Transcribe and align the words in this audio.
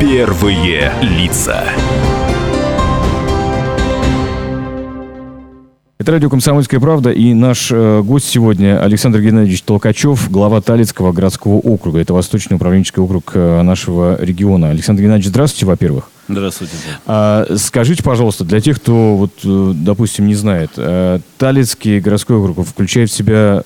Первые 0.00 0.92
лица. 1.00 1.64
Это 5.98 6.12
радио 6.12 6.28
«Комсомольская 6.28 6.78
правда» 6.80 7.10
и 7.10 7.32
наш 7.32 7.72
э, 7.72 8.02
гость 8.02 8.26
сегодня 8.26 8.80
Александр 8.82 9.20
Геннадьевич 9.20 9.62
Толкачев, 9.62 10.30
глава 10.30 10.60
Талицкого 10.60 11.12
городского 11.12 11.54
округа. 11.54 11.98
Это 11.98 12.12
Восточный 12.12 12.56
управленческий 12.56 13.02
округ 13.02 13.32
э, 13.34 13.62
нашего 13.62 14.22
региона. 14.22 14.68
Александр 14.68 15.02
Геннадьевич, 15.02 15.28
здравствуйте, 15.28 15.64
во-первых. 15.64 16.10
Здравствуйте. 16.28 16.74
А, 17.06 17.46
скажите, 17.56 18.02
пожалуйста, 18.02 18.44
для 18.44 18.60
тех, 18.60 18.76
кто, 18.76 19.16
вот, 19.16 19.32
э, 19.44 19.72
допустим, 19.74 20.26
не 20.26 20.34
знает, 20.34 20.72
э, 20.76 21.20
Талицкий 21.38 22.00
городской 22.00 22.36
округ 22.36 22.66
включает 22.66 23.10
в 23.10 23.14
себя 23.14 23.62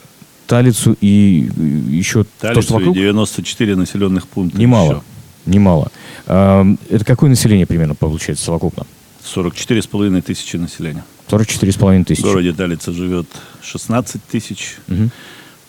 Талицу 0.46 0.96
и 1.00 1.51
э, 1.56 1.60
еще 1.91 2.23
то, 2.23 2.30
Талицу 2.41 2.62
что 2.62 2.74
и 2.74 2.78
вокруг? 2.78 2.95
94 2.97 3.77
населенных 3.77 4.28
пункта. 4.28 4.59
Немало. 4.59 4.92
еще. 4.92 5.02
Немало. 5.50 5.90
А, 6.27 6.64
это 6.88 7.04
какое 7.04 7.28
население 7.28 7.66
примерно 7.66 7.95
получается 7.95 8.45
совокупно? 8.45 8.86
44,5 9.24 10.22
тысячи 10.22 10.56
населения. 10.56 11.04
44,5 11.28 12.02
В 12.02 12.04
тысячи. 12.06 12.22
городе 12.22 12.52
Талица 12.52 12.92
живет 12.92 13.27
16 13.62 14.24
тысяч. 14.24 14.77
Мгм. 14.86 15.10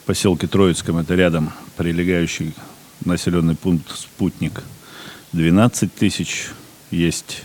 В 0.02 0.06
поселке 0.06 0.46
Троицком, 0.46 0.98
это 0.98 1.14
рядом 1.14 1.52
прилегающий 1.76 2.54
населенный 3.04 3.54
пункт 3.56 3.90
Спутник, 3.96 4.62
12 5.32 5.94
тысяч. 5.94 6.48
Есть 6.90 7.42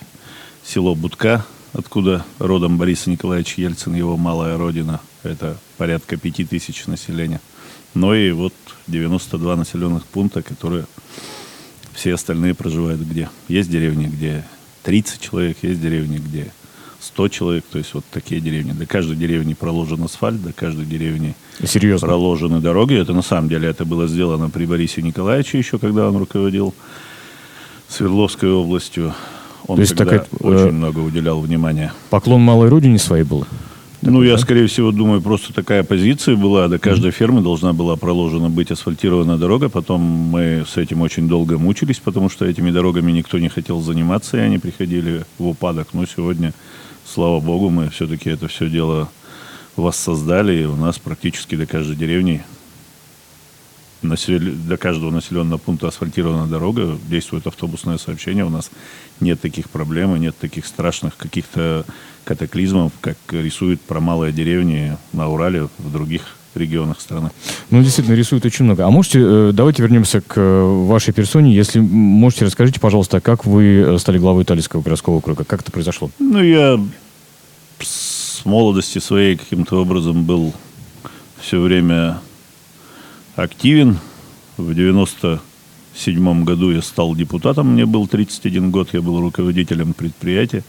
село 0.64 0.96
Будка, 0.96 1.46
откуда 1.74 2.26
родом 2.40 2.78
Борис 2.78 3.08
Николаевич 3.08 3.56
Ельцин, 3.56 3.96
его 3.96 4.18
малая 4.18 4.58
родина. 4.58 5.00
Это 5.24 5.58
порядка 5.78 6.18
5 6.18 6.50
тысяч 6.50 6.86
населения. 6.88 7.42
Но 7.94 8.14
и 8.14 8.32
вот 8.32 8.54
92 8.88 9.56
населенных 9.56 10.06
пункта, 10.06 10.42
которые 10.42 10.86
все 11.98 12.14
остальные 12.14 12.54
проживают 12.54 13.02
где. 13.02 13.28
Есть 13.48 13.72
деревни, 13.72 14.06
где 14.06 14.44
30 14.84 15.20
человек, 15.20 15.58
есть 15.64 15.82
деревни, 15.82 16.20
где 16.20 16.52
100 17.00 17.28
человек. 17.30 17.66
То 17.72 17.80
есть 17.80 17.96
вот 17.96 18.06
такие 18.12 18.40
деревни. 18.40 18.72
До 18.72 18.86
каждой 18.86 19.16
деревни 19.16 19.56
проложен 19.56 20.04
асфальт, 20.04 20.42
до 20.42 20.54
каждой 20.54 20.86
деревни 20.86 21.36
Серьезно. 21.66 22.08
проложены 22.08 22.62
дороги. 22.62 22.96
Это 22.96 23.14
на 23.14 23.24
самом 23.24 23.50
деле 23.50 23.68
это 23.68 23.84
было 23.84 24.08
сделано 24.08 24.52
при 24.52 24.66
Борисе 24.66 25.02
Николаевиче 25.02 25.58
еще, 25.58 25.80
когда 25.80 26.08
он 26.08 26.18
руководил 26.18 26.76
Свердловской 27.90 28.52
областью. 28.52 29.16
Он 29.66 29.78
То 29.78 29.82
есть 29.82 29.96
тогда 29.96 30.20
такая, 30.20 30.28
э, 30.40 30.66
очень 30.66 30.76
много 30.76 31.00
уделял 31.00 31.40
внимания. 31.42 31.94
Поклон 32.12 32.42
малой 32.42 32.70
родине 32.70 33.00
своей 33.00 33.24
был? 33.24 33.48
Ну, 34.02 34.22
я, 34.22 34.38
скорее 34.38 34.68
всего, 34.68 34.92
думаю, 34.92 35.22
просто 35.22 35.54
такая 35.54 35.84
позиция 35.84 36.36
была. 36.36 36.68
До 36.68 36.78
каждой 36.78 37.12
фермы 37.12 37.42
должна 37.42 37.74
была 37.74 37.96
проложена 37.96 38.50
быть 38.50 38.70
асфальтированная 38.70 39.38
дорога. 39.38 39.70
Потом 39.70 40.02
мы 40.02 40.66
с 40.68 40.78
этим 40.78 41.02
очень 41.02 41.28
долго 41.28 41.58
мучились, 41.58 42.00
потому 42.00 42.30
что 42.30 42.46
этими 42.46 42.70
дорогами 42.70 43.12
никто 43.12 43.40
не 43.40 43.50
хотел 43.50 43.82
заниматься, 43.82 44.38
и 44.38 44.42
они 44.42 44.60
приходили 44.60 45.26
в 45.40 45.48
упадок. 45.48 45.90
Но 45.94 46.06
сегодня, 46.06 46.54
слава 47.06 47.40
богу, 47.40 47.70
мы 47.70 47.90
все-таки 47.90 48.30
это 48.30 48.48
все 48.48 48.70
дело 48.70 49.10
воссоздали, 49.76 50.62
и 50.62 50.66
у 50.66 50.76
нас 50.76 51.00
практически 51.00 51.56
до 51.56 51.66
каждой 51.66 51.96
деревни, 51.96 52.44
до 54.02 54.78
каждого 54.78 55.12
населенного 55.12 55.58
пункта 55.58 55.88
асфальтирована 55.88 56.48
дорога, 56.48 56.98
действует 57.10 57.48
автобусное 57.48 57.98
сообщение, 57.98 58.46
у 58.46 58.50
нас 58.50 58.70
нет 59.20 59.42
таких 59.42 59.70
проблем, 59.70 60.16
и 60.16 60.20
нет 60.20 60.38
таких 60.38 60.66
страшных 60.66 61.18
каких-то 61.18 61.86
катаклизмов, 62.24 62.92
как 63.02 63.18
рисуют 63.32 63.82
про 63.82 64.00
малые 64.00 64.34
деревни 64.34 64.98
на 65.14 65.30
Урале, 65.30 65.70
в 65.78 65.92
других 65.92 66.38
регионах 66.58 67.00
страны. 67.00 67.30
Ну, 67.70 67.82
действительно, 67.82 68.16
рисует 68.16 68.46
очень 68.46 68.66
много. 68.66 68.86
А 68.86 68.90
можете, 68.90 69.20
э, 69.22 69.52
давайте 69.54 69.84
вернемся 69.84 70.22
к 70.22 70.34
э, 70.38 70.86
вашей 70.88 71.14
персоне. 71.14 71.56
Если 71.56 71.80
можете, 71.80 72.46
расскажите, 72.46 72.80
пожалуйста, 72.80 73.22
как 73.22 73.46
вы 73.46 73.64
э, 73.64 73.98
стали 74.00 74.18
главой 74.18 74.44
Талицкого 74.44 74.82
городского 74.82 75.16
округа? 75.16 75.44
Как 75.44 75.62
это 75.62 75.72
произошло? 75.72 76.10
Ну, 76.20 76.42
я 76.42 76.80
с 77.80 78.44
молодости 78.44 79.00
своей 79.00 79.36
каким-то 79.36 79.82
образом 79.82 80.24
был 80.24 80.54
все 81.40 81.60
время 81.62 82.20
активен. 83.38 84.00
В 84.58 84.74
97 84.74 86.44
году 86.44 86.72
я 86.72 86.82
стал 86.82 87.16
депутатом, 87.16 87.74
мне 87.74 87.86
был 87.86 88.08
31 88.08 88.72
год, 88.72 88.90
я 88.94 89.02
был 89.02 89.22
руководителем 89.22 89.94
предприятия. 89.94 90.64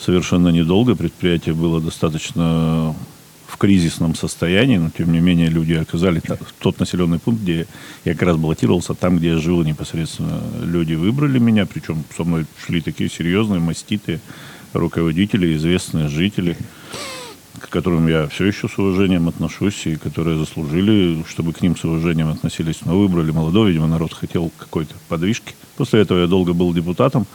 Совершенно 0.00 0.48
недолго 0.48 0.96
предприятие 0.96 1.54
было 1.54 1.80
достаточно 1.80 2.94
в 3.46 3.58
кризисном 3.58 4.14
состоянии, 4.14 4.78
но 4.78 4.90
тем 4.90 5.12
не 5.12 5.20
менее 5.20 5.48
люди 5.48 5.74
оказали 5.74 6.22
тот 6.58 6.80
населенный 6.80 7.18
пункт, 7.18 7.42
где 7.42 7.66
я 8.04 8.14
как 8.14 8.22
раз 8.22 8.36
баллотировался, 8.38 8.94
там, 8.94 9.18
где 9.18 9.28
я 9.28 9.38
жил 9.38 9.62
непосредственно. 9.62 10.40
Люди 10.64 10.94
выбрали 10.94 11.38
меня, 11.38 11.66
причем 11.66 12.02
со 12.16 12.24
мной 12.24 12.46
шли 12.64 12.80
такие 12.80 13.10
серьезные, 13.10 13.60
маститые 13.60 14.20
руководители, 14.72 15.54
известные 15.54 16.08
жители, 16.08 16.56
к 17.58 17.68
которым 17.68 18.08
я 18.08 18.28
все 18.28 18.46
еще 18.46 18.68
с 18.68 18.78
уважением 18.78 19.28
отношусь, 19.28 19.86
и 19.86 19.96
которые 19.96 20.38
заслужили, 20.38 21.24
чтобы 21.28 21.52
к 21.52 21.60
ним 21.62 21.76
с 21.76 21.84
уважением 21.84 22.28
относились. 22.28 22.80
Но 22.84 22.98
выбрали 22.98 23.30
молодой, 23.30 23.70
видимо, 23.70 23.86
народ 23.86 24.12
хотел 24.14 24.50
какой-то 24.58 24.94
подвижки. 25.08 25.54
После 25.76 26.00
этого 26.00 26.20
я 26.20 26.26
долго 26.26 26.52
был 26.52 26.72
депутатом, 26.72 27.26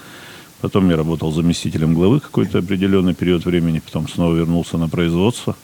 потом 0.61 0.89
я 0.89 0.97
работал 0.97 1.31
заместителем 1.31 1.93
главы 1.93 2.19
какой-то 2.19 2.59
определенный 2.59 3.13
период 3.13 3.45
времени, 3.45 3.79
потом 3.79 4.07
снова 4.07 4.35
вернулся 4.35 4.77
на 4.77 4.89
производство. 4.89 5.55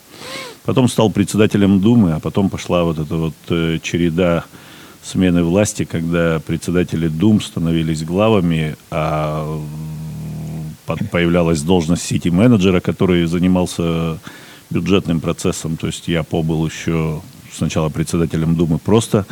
Потом 0.64 0.88
стал 0.88 1.12
председателем 1.12 1.81
Думы, 1.81 2.14
а 2.14 2.20
потом 2.20 2.50
пошла 2.50 2.84
вот 2.84 2.97
эта 2.97 3.16
вот 3.16 3.34
э, 3.50 3.80
череда 3.81 4.46
смены 5.03 5.44
власти, 5.44 5.84
когда 5.84 6.40
председатели 6.40 7.09
Дум 7.09 7.41
становились 7.41 8.03
главами, 8.03 8.78
а 8.90 9.59
появлялась 11.12 11.62
должность 11.62 12.03
сити-менеджера, 12.03 12.80
который 12.80 13.25
занимался 13.25 14.20
бюджетным 14.73 15.19
процессом. 15.19 15.78
То 15.78 15.88
есть 15.88 16.07
я 16.07 16.23
побыл 16.23 16.66
еще 16.66 17.22
сначала 17.51 17.89
председателем 17.89 18.56
Думы 18.56 18.79
просто 18.79 19.25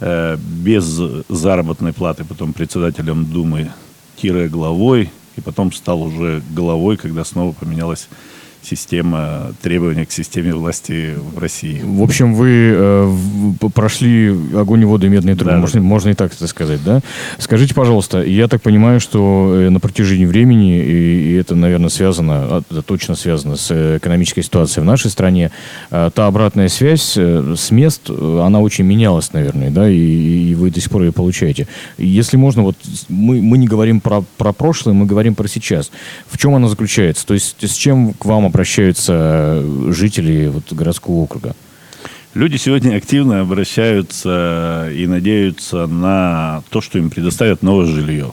э, 0.00 0.36
без 0.36 0.84
заработной 1.28 1.92
платы, 1.92 2.24
потом 2.24 2.52
председателем 2.52 3.24
Думы 3.24 3.70
тире 4.16 4.48
главой, 4.48 5.10
и 5.36 5.40
потом 5.40 5.72
стал 5.72 6.02
уже 6.02 6.42
главой, 6.50 6.96
когда 6.96 7.24
снова 7.24 7.52
поменялась 7.52 8.08
система 8.68 9.54
требования 9.62 10.06
к 10.06 10.12
системе 10.12 10.52
власти 10.54 11.14
в 11.16 11.38
России. 11.38 11.80
В 11.84 12.02
общем, 12.02 12.34
вы 12.34 12.72
э, 12.74 13.16
прошли 13.74 14.34
огонь 14.54 14.82
и 14.82 14.84
воду 14.84 15.06
и 15.06 15.08
медные 15.08 15.36
трубы, 15.36 15.52
Да, 15.52 15.58
можно, 15.58 15.80
можно 15.80 16.08
и 16.10 16.14
так 16.14 16.34
это 16.34 16.46
сказать, 16.46 16.82
да? 16.84 17.00
Скажите, 17.38 17.74
пожалуйста, 17.74 18.22
я 18.22 18.48
так 18.48 18.62
понимаю, 18.62 18.98
что 19.00 19.54
э, 19.54 19.70
на 19.70 19.78
протяжении 19.78 20.26
времени, 20.26 20.78
и, 20.78 21.32
и 21.32 21.34
это, 21.34 21.54
наверное, 21.54 21.90
связано, 21.90 22.34
а, 22.34 22.62
это 22.68 22.82
точно 22.82 23.14
связано 23.14 23.56
с 23.56 23.70
э, 23.70 23.98
экономической 23.98 24.42
ситуацией 24.42 24.82
в 24.82 24.86
нашей 24.86 25.10
стране, 25.10 25.52
э, 25.90 26.10
та 26.12 26.26
обратная 26.26 26.68
связь 26.68 27.14
э, 27.16 27.54
с 27.56 27.70
мест, 27.70 28.10
она 28.10 28.60
очень 28.60 28.84
менялась, 28.84 29.32
наверное, 29.32 29.70
да, 29.70 29.88
и, 29.88 29.96
и 29.96 30.54
вы 30.54 30.70
до 30.70 30.80
сих 30.80 30.90
пор 30.90 31.02
ее 31.02 31.12
получаете. 31.12 31.68
Если 31.98 32.36
можно, 32.36 32.62
вот 32.62 32.76
мы, 33.08 33.40
мы 33.40 33.58
не 33.58 33.68
говорим 33.68 34.00
про, 34.00 34.24
про 34.36 34.52
прошлое, 34.52 34.94
мы 34.94 35.06
говорим 35.06 35.36
про 35.36 35.46
сейчас. 35.46 35.92
В 36.28 36.36
чем 36.36 36.54
она 36.54 36.68
заключается? 36.68 37.24
То 37.26 37.34
есть 37.34 37.56
с 37.62 37.74
чем 37.74 38.12
к 38.12 38.24
вам 38.24 38.46
обращаются 38.56 39.62
жители 39.88 40.46
вот, 40.48 40.72
городского 40.72 41.16
округа? 41.16 41.54
Люди 42.32 42.56
сегодня 42.56 42.96
активно 42.96 43.40
обращаются 43.42 44.88
и 44.94 45.06
надеются 45.06 45.86
на 45.86 46.62
то, 46.70 46.80
что 46.80 46.98
им 46.98 47.10
предоставят 47.10 47.62
новое 47.62 47.86
жилье. 47.86 48.32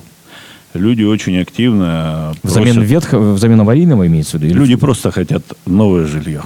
Люди 0.73 1.03
очень 1.03 1.39
активно 1.39 2.33
Взамен 2.41 2.75
просят- 2.75 2.89
ветхого, 2.89 3.33
взамен 3.33 3.59
аварийного 3.61 4.07
имеется 4.07 4.37
в 4.37 4.41
виду? 4.41 4.55
Люди 4.55 4.75
просто 4.75 5.11
хотят 5.11 5.43
новое 5.65 6.05
жилье. 6.05 6.41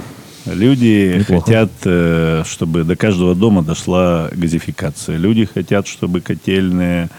Люди 0.48 1.18
Неплохо. 1.20 1.46
хотят, 1.46 1.72
э, 1.86 2.44
чтобы 2.48 2.84
до 2.84 2.96
каждого 2.96 3.36
дома 3.36 3.62
дошла 3.64 4.30
газификация. 4.32 5.18
Люди 5.18 5.46
хотят, 5.46 5.88
чтобы 5.88 6.22
котельные 6.22 7.10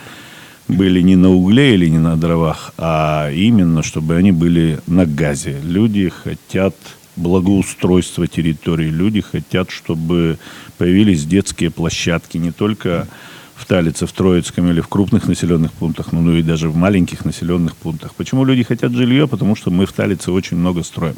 были 0.68 1.00
не 1.00 1.16
на 1.16 1.30
угле 1.30 1.74
или 1.74 1.88
не 1.88 1.98
на 1.98 2.16
дровах, 2.16 2.72
а 2.78 3.30
именно, 3.30 3.82
чтобы 3.82 4.16
они 4.16 4.32
были 4.32 4.80
на 4.86 5.06
газе. 5.06 5.60
Люди 5.64 6.08
хотят 6.08 6.74
благоустройства 7.16 8.26
территории. 8.26 8.88
Люди 8.88 9.20
хотят, 9.20 9.70
чтобы 9.70 10.38
появились 10.76 11.24
детские 11.24 11.70
площадки 11.70 12.38
не 12.38 12.52
только 12.52 13.08
в 13.56 13.66
Талице, 13.66 14.06
в 14.06 14.12
Троицком 14.12 14.70
или 14.70 14.80
в 14.80 14.88
крупных 14.88 15.26
населенных 15.26 15.72
пунктах, 15.72 16.12
но 16.12 16.20
ну 16.20 16.36
и 16.36 16.42
даже 16.42 16.68
в 16.68 16.76
маленьких 16.76 17.24
населенных 17.24 17.76
пунктах. 17.76 18.14
Почему 18.14 18.44
люди 18.44 18.62
хотят 18.62 18.92
жилье? 18.92 19.26
Потому 19.26 19.56
что 19.56 19.70
мы 19.70 19.84
в 19.84 19.92
Талице 19.92 20.30
очень 20.30 20.56
много 20.56 20.84
строим. 20.84 21.16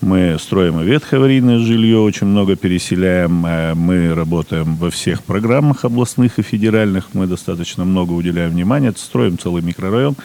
Мы 0.00 0.36
строим 0.38 0.80
и 0.80 0.84
ветхоаварийное 0.84 1.58
жилье, 1.58 1.98
очень 1.98 2.28
много 2.28 2.54
переселяем. 2.54 3.44
Э, 3.44 3.74
Мы 3.74 4.14
работаем 4.14 4.76
во 4.76 4.90
всех 4.90 5.24
программах 5.24 5.84
областных 5.84 6.38
и 6.38 6.42
федеральных. 6.42 7.14
Мы 7.14 7.26
достаточно 7.26 7.84
много 7.84 8.12
уделяем 8.12 8.52
внимания. 8.52 8.92
Строим 8.96 9.38
целый 9.38 9.62
микрорайон, 9.62 10.16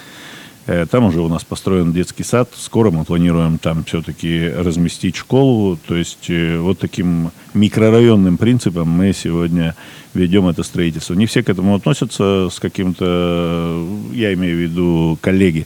Э, 0.66 0.86
там 0.90 1.06
уже 1.06 1.22
у 1.22 1.28
нас 1.28 1.44
построен 1.44 1.92
детский 1.92 2.24
сад. 2.24 2.50
Скоро 2.56 2.90
мы 2.90 3.04
планируем 3.04 3.58
там 3.58 3.84
все-таки 3.84 4.48
разместить 4.48 5.16
школу. 5.16 5.78
То 5.88 5.96
есть 5.96 6.30
э, 6.30 6.58
вот 6.58 6.80
таким 6.80 7.32
микрорайонным 7.54 8.38
принципом 8.38 8.90
мы 8.90 9.14
сегодня 9.14 9.76
ведем 10.14 10.48
это 10.48 10.64
строительство. 10.64 11.16
Не 11.16 11.26
все 11.26 11.44
к 11.44 11.50
этому 11.50 11.76
относятся 11.76 12.50
с 12.50 12.60
каким-то, 12.60 13.86
я 14.14 14.34
имею 14.34 14.58
в 14.58 14.60
виду 14.62 15.18
коллеги, 15.22 15.66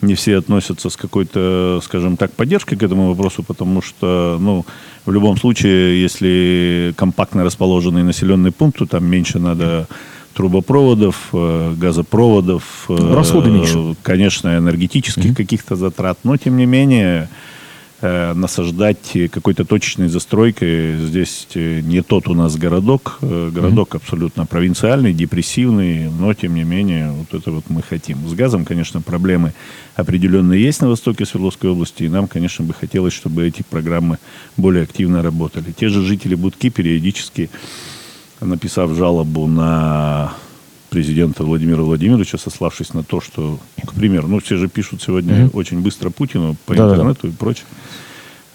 не 0.00 0.14
все 0.14 0.38
относятся 0.38 0.90
с 0.90 0.96
какой-то, 0.96 1.80
скажем 1.82 2.16
так, 2.16 2.32
поддержкой 2.32 2.76
к 2.76 2.82
этому 2.82 3.08
вопросу, 3.08 3.42
потому 3.42 3.82
что, 3.82 4.36
ну, 4.40 4.64
в 5.04 5.12
любом 5.12 5.36
случае, 5.36 6.00
если 6.00 6.92
компактно 6.96 7.44
расположенный 7.44 8.02
населенный 8.02 8.52
пункт, 8.52 8.78
то 8.78 8.86
там 8.86 9.04
меньше 9.04 9.38
надо 9.38 9.86
трубопроводов, 10.34 11.28
э, 11.32 11.74
газопроводов. 11.76 12.86
Э, 12.88 13.14
Расходы 13.14 13.50
меньше. 13.50 13.96
Конечно, 14.02 14.58
энергетических 14.58 15.30
mm-hmm. 15.30 15.34
каких-то 15.34 15.76
затрат. 15.76 16.18
Но, 16.24 16.36
тем 16.36 16.58
не 16.58 16.66
менее, 16.66 17.28
насаждать 18.34 19.16
какой-то 19.30 19.64
точечной 19.64 20.08
застройкой 20.08 20.98
здесь 20.98 21.48
не 21.54 22.02
тот 22.02 22.28
у 22.28 22.34
нас 22.34 22.56
городок. 22.56 23.18
Городок 23.20 23.94
mm-hmm. 23.94 23.96
абсолютно 23.96 24.46
провинциальный, 24.46 25.12
депрессивный, 25.12 26.10
но, 26.10 26.34
тем 26.34 26.54
не 26.54 26.64
менее, 26.64 27.10
вот 27.12 27.34
это 27.38 27.50
вот 27.50 27.64
мы 27.68 27.82
хотим. 27.82 28.28
С 28.28 28.34
газом, 28.34 28.64
конечно, 28.64 29.00
проблемы 29.00 29.52
определенные 29.94 30.62
есть 30.62 30.82
на 30.82 30.88
востоке 30.88 31.24
Свердловской 31.24 31.70
области, 31.70 32.04
и 32.04 32.08
нам, 32.08 32.28
конечно, 32.28 32.64
бы 32.64 32.74
хотелось, 32.74 33.14
чтобы 33.14 33.46
эти 33.46 33.62
программы 33.62 34.18
более 34.56 34.82
активно 34.84 35.22
работали. 35.22 35.72
Те 35.72 35.88
же 35.88 36.02
жители 36.02 36.34
Будки 36.34 36.70
периодически 36.70 37.50
написав 38.40 38.94
жалобу 38.94 39.46
на 39.46 40.34
президента 40.96 41.44
Владимира 41.44 41.82
Владимировича, 41.82 42.38
сославшись 42.38 42.94
на 42.94 43.02
то, 43.02 43.20
что, 43.20 43.58
к 43.84 43.92
примеру, 43.92 44.28
ну, 44.28 44.40
все 44.40 44.56
же 44.56 44.66
пишут 44.66 45.02
сегодня 45.02 45.34
mm-hmm. 45.34 45.50
очень 45.52 45.80
быстро 45.80 46.08
Путину 46.08 46.56
по 46.64 46.74
да, 46.74 46.88
интернету 46.88 47.28
и 47.28 47.30
прочее, 47.32 47.66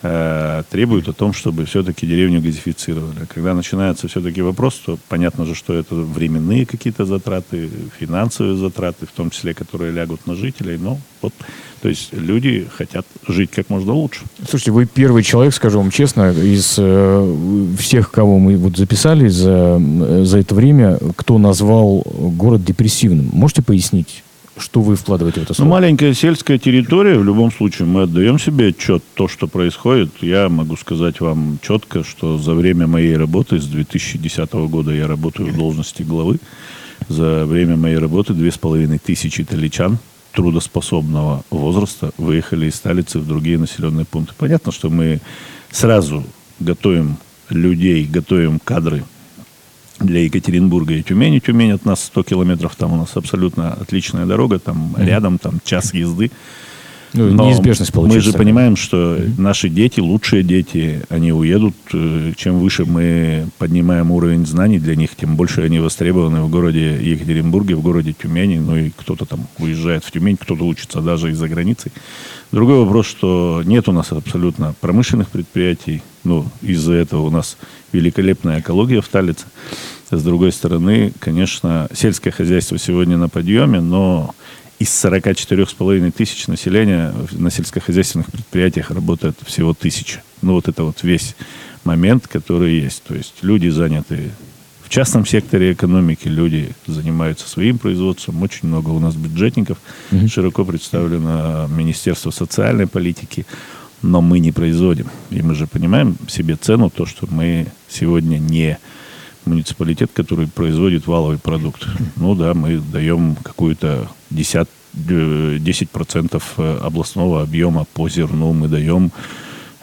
э, 0.02 0.64
требуют 0.70 1.08
о 1.08 1.14
том, 1.14 1.34
чтобы 1.34 1.66
все-таки 1.66 2.08
деревню 2.08 2.42
газифицировали. 2.42 3.26
Когда 3.34 3.54
начинается 3.54 4.08
все-таки 4.08 4.42
вопрос, 4.42 4.76
то 4.86 4.98
понятно 5.10 5.46
же, 5.46 5.56
что 5.56 5.74
это 5.74 5.96
временные 5.96 6.66
какие-то 6.66 7.06
затраты, 7.06 7.70
финансовые 8.00 8.58
затраты, 8.58 9.06
в 9.06 9.12
том 9.12 9.30
числе, 9.30 9.54
которые 9.54 9.92
лягут 9.92 10.28
на 10.28 10.36
жителей, 10.36 10.78
но 10.78 11.00
вот 11.22 11.34
то 11.82 11.90
есть 11.90 12.14
люди 12.14 12.68
хотят 12.78 13.08
жить 13.28 13.50
как 13.50 13.70
можно 13.70 13.94
лучше. 13.94 14.22
Слушайте, 14.48 14.72
вы 14.72 14.86
первый 14.86 15.24
человек, 15.24 15.54
скажу 15.54 15.80
вам 15.80 15.90
честно, 15.90 16.32
из 16.32 16.76
э, 16.78 17.76
всех, 17.80 18.12
кого 18.12 18.38
мы 18.38 18.56
вот 18.56 18.78
записали 18.78 19.28
за, 19.28 19.80
э, 19.82 20.24
за 20.24 20.38
это 20.38 20.54
время, 20.54 21.00
кто 21.16 21.40
назвал 21.40 22.04
город 22.06 22.64
депрессивным. 22.64 23.32
Можете 23.34 23.64
пояснить? 23.64 24.24
Что 24.62 24.82
вы 24.82 24.96
вкладываете 24.96 25.40
в 25.40 25.44
это 25.44 25.52
ну, 25.52 25.56
слово? 25.56 25.68
Ну, 25.68 25.74
маленькая 25.74 26.14
сельская 26.14 26.60
территория, 26.60 27.18
в 27.18 27.24
любом 27.24 27.52
случае, 27.52 27.88
мы 27.88 28.04
отдаем 28.04 28.38
себе 28.38 28.68
отчет, 28.68 29.04
то, 29.16 29.28
что 29.28 29.48
происходит. 29.48 30.12
Я 30.22 30.50
могу 30.50 30.78
сказать 30.78 31.20
вам 31.20 31.58
четко, 31.64 32.04
что 32.04 32.38
за 32.38 32.54
время 32.54 32.86
моей 32.86 33.18
работы, 33.18 33.60
с 33.60 33.66
2010 33.66 34.54
года 34.54 34.92
я 34.92 35.08
работаю 35.08 35.52
в 35.52 35.58
должности 35.58 36.04
главы, 36.04 36.40
за 37.10 37.46
время 37.46 37.76
моей 37.76 37.98
работы 37.98 38.34
две 38.34 38.52
с 38.52 38.58
половиной 38.58 39.00
тысячи 39.00 39.42
итальянчан 39.42 39.98
трудоспособного 40.34 41.44
возраста 41.50 42.12
выехали 42.18 42.68
из 42.68 42.76
столицы 42.76 43.20
в 43.20 43.28
другие 43.28 43.58
населенные 43.58 44.06
пункты. 44.06 44.36
Понятно, 44.38 44.72
что 44.72 44.90
мы 44.90 45.20
сразу 45.72 46.24
готовим 46.60 47.18
людей, 47.50 48.06
готовим 48.06 48.60
кадры 48.60 49.04
для 50.06 50.22
Екатеринбурга 50.22 50.94
и 50.94 51.04
Тюмени. 51.04 51.40
Тюмень 51.40 51.72
от 51.72 51.86
нас 51.86 52.04
100 52.06 52.24
километров, 52.24 52.76
там 52.76 52.94
у 52.94 52.98
нас 52.98 53.16
абсолютно 53.16 53.74
отличная 53.74 54.26
дорога, 54.26 54.60
там 54.60 54.96
mm-hmm. 54.96 55.06
рядом, 55.06 55.38
там 55.38 55.60
час 55.64 55.94
езды. 55.94 56.32
Ну, 57.14 57.30
Но 57.30 57.48
неизбежность 57.48 57.92
получается. 57.92 58.30
Мы 58.30 58.32
же 58.32 58.38
понимаем, 58.38 58.76
что 58.76 59.18
наши 59.38 59.68
дети, 59.68 60.00
лучшие 60.00 60.44
дети, 60.44 61.02
они 61.10 61.34
уедут. 61.34 61.76
Чем 62.38 62.60
выше 62.60 62.86
мы 62.86 63.48
поднимаем 63.58 64.12
уровень 64.12 64.46
знаний 64.46 64.80
для 64.80 64.96
них, 64.96 65.16
тем 65.16 65.36
больше 65.36 65.62
они 65.62 65.80
востребованы 65.80 66.42
в 66.42 66.50
городе 66.50 66.98
Екатеринбурге, 67.02 67.76
в 67.76 67.82
городе 67.82 68.14
Тюмени. 68.14 68.60
Ну 68.60 68.78
и 68.78 68.92
кто-то 68.92 69.26
там 69.26 69.48
уезжает 69.60 70.06
в 70.06 70.12
Тюмень, 70.12 70.38
кто-то 70.38 70.64
учится 70.64 71.02
даже 71.02 71.32
из-за 71.32 71.50
границы. 71.50 71.92
Другой 72.52 72.80
вопрос, 72.80 73.08
что 73.08 73.62
нет 73.66 73.90
у 73.90 73.92
нас 73.92 74.12
абсолютно 74.12 74.74
промышленных 74.80 75.30
предприятий. 75.30 76.02
Ну, 76.24 76.46
из-за 76.62 76.94
этого 76.94 77.22
у 77.22 77.30
нас 77.30 77.58
великолепная 77.92 78.60
экология 78.60 79.02
в 79.02 79.08
Талице. 79.08 79.46
С 80.12 80.22
другой 80.22 80.52
стороны, 80.52 81.14
конечно, 81.20 81.88
сельское 81.94 82.32
хозяйство 82.32 82.78
сегодня 82.78 83.18
на 83.18 83.30
подъеме, 83.30 83.80
но 83.80 84.36
из 84.82 84.90
44,5 85.06 86.12
тысяч 86.12 86.48
населения 86.48 87.14
на 87.34 87.52
сельскохозяйственных 87.52 88.32
предприятиях 88.32 88.90
работает 88.90 89.38
всего 89.46 89.76
тысяча. 89.76 90.24
Ну, 90.42 90.54
вот 90.54 90.68
это 90.68 90.84
вот 90.84 91.04
весь 91.04 91.36
момент, 91.84 92.28
который 92.28 92.80
есть. 92.80 93.04
То 93.04 93.14
есть 93.14 93.36
люди 93.44 93.68
заняты 93.68 94.32
в 94.84 94.90
частном 94.90 95.28
секторе 95.28 95.74
экономики, 95.74 96.28
люди 96.28 96.70
занимаются 96.88 97.48
своим 97.48 97.78
производством. 97.78 98.42
Очень 98.42 98.70
много 98.70 98.90
у 98.90 99.00
нас 99.00 99.16
бюджетников. 99.16 99.78
Mm-hmm. 100.10 100.28
Широко 100.28 100.66
представлено 100.66 101.68
Министерство 101.68 102.32
социальной 102.32 102.88
политики. 102.88 103.46
Но 104.02 104.24
мы 104.24 104.40
не 104.40 104.52
производим. 104.52 105.12
И 105.30 105.44
мы 105.44 105.54
же 105.54 105.68
понимаем 105.68 106.18
себе 106.28 106.56
цену, 106.56 106.90
то, 106.90 107.06
что 107.06 107.28
мы 107.30 107.68
сегодня 107.88 108.40
не 108.40 108.80
муниципалитет, 109.46 110.12
который 110.14 110.48
производит 110.48 111.08
валовый 111.08 111.38
продукт. 111.38 111.86
Ну 112.16 112.36
да, 112.36 112.54
мы 112.54 112.78
даем 112.78 113.36
какую-то 113.36 114.08
десят, 114.30 114.70
10% 114.94 116.44
э, 116.58 116.78
областного 116.82 117.42
объема 117.42 117.86
по 117.94 118.10
зерну 118.10 118.54
мы 118.54 118.68
даем. 118.68 119.12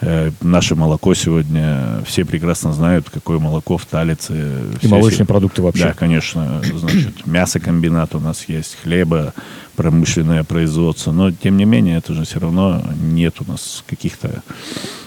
Э, 0.00 0.30
наше 0.40 0.76
молоко 0.76 1.14
сегодня, 1.14 2.02
все 2.06 2.24
прекрасно 2.24 2.72
знают, 2.72 3.10
какое 3.10 3.38
молоко 3.38 3.78
в 3.78 3.86
Талице. 3.86 4.62
И 4.80 4.86
молочные 4.86 5.26
продукты 5.26 5.62
вообще. 5.62 5.84
Да, 5.84 5.94
конечно. 5.94 6.62
Значит, 6.62 7.26
мясокомбинат 7.26 8.14
у 8.14 8.20
нас 8.20 8.44
есть, 8.48 8.76
хлеба, 8.82 9.34
промышленное 9.74 10.44
производство. 10.44 11.10
Но, 11.10 11.32
тем 11.32 11.56
не 11.56 11.64
менее, 11.64 11.98
это 11.98 12.14
же 12.14 12.24
все 12.24 12.38
равно 12.38 12.82
нет 13.00 13.36
у 13.40 13.50
нас 13.50 13.82
каких-то 13.86 14.42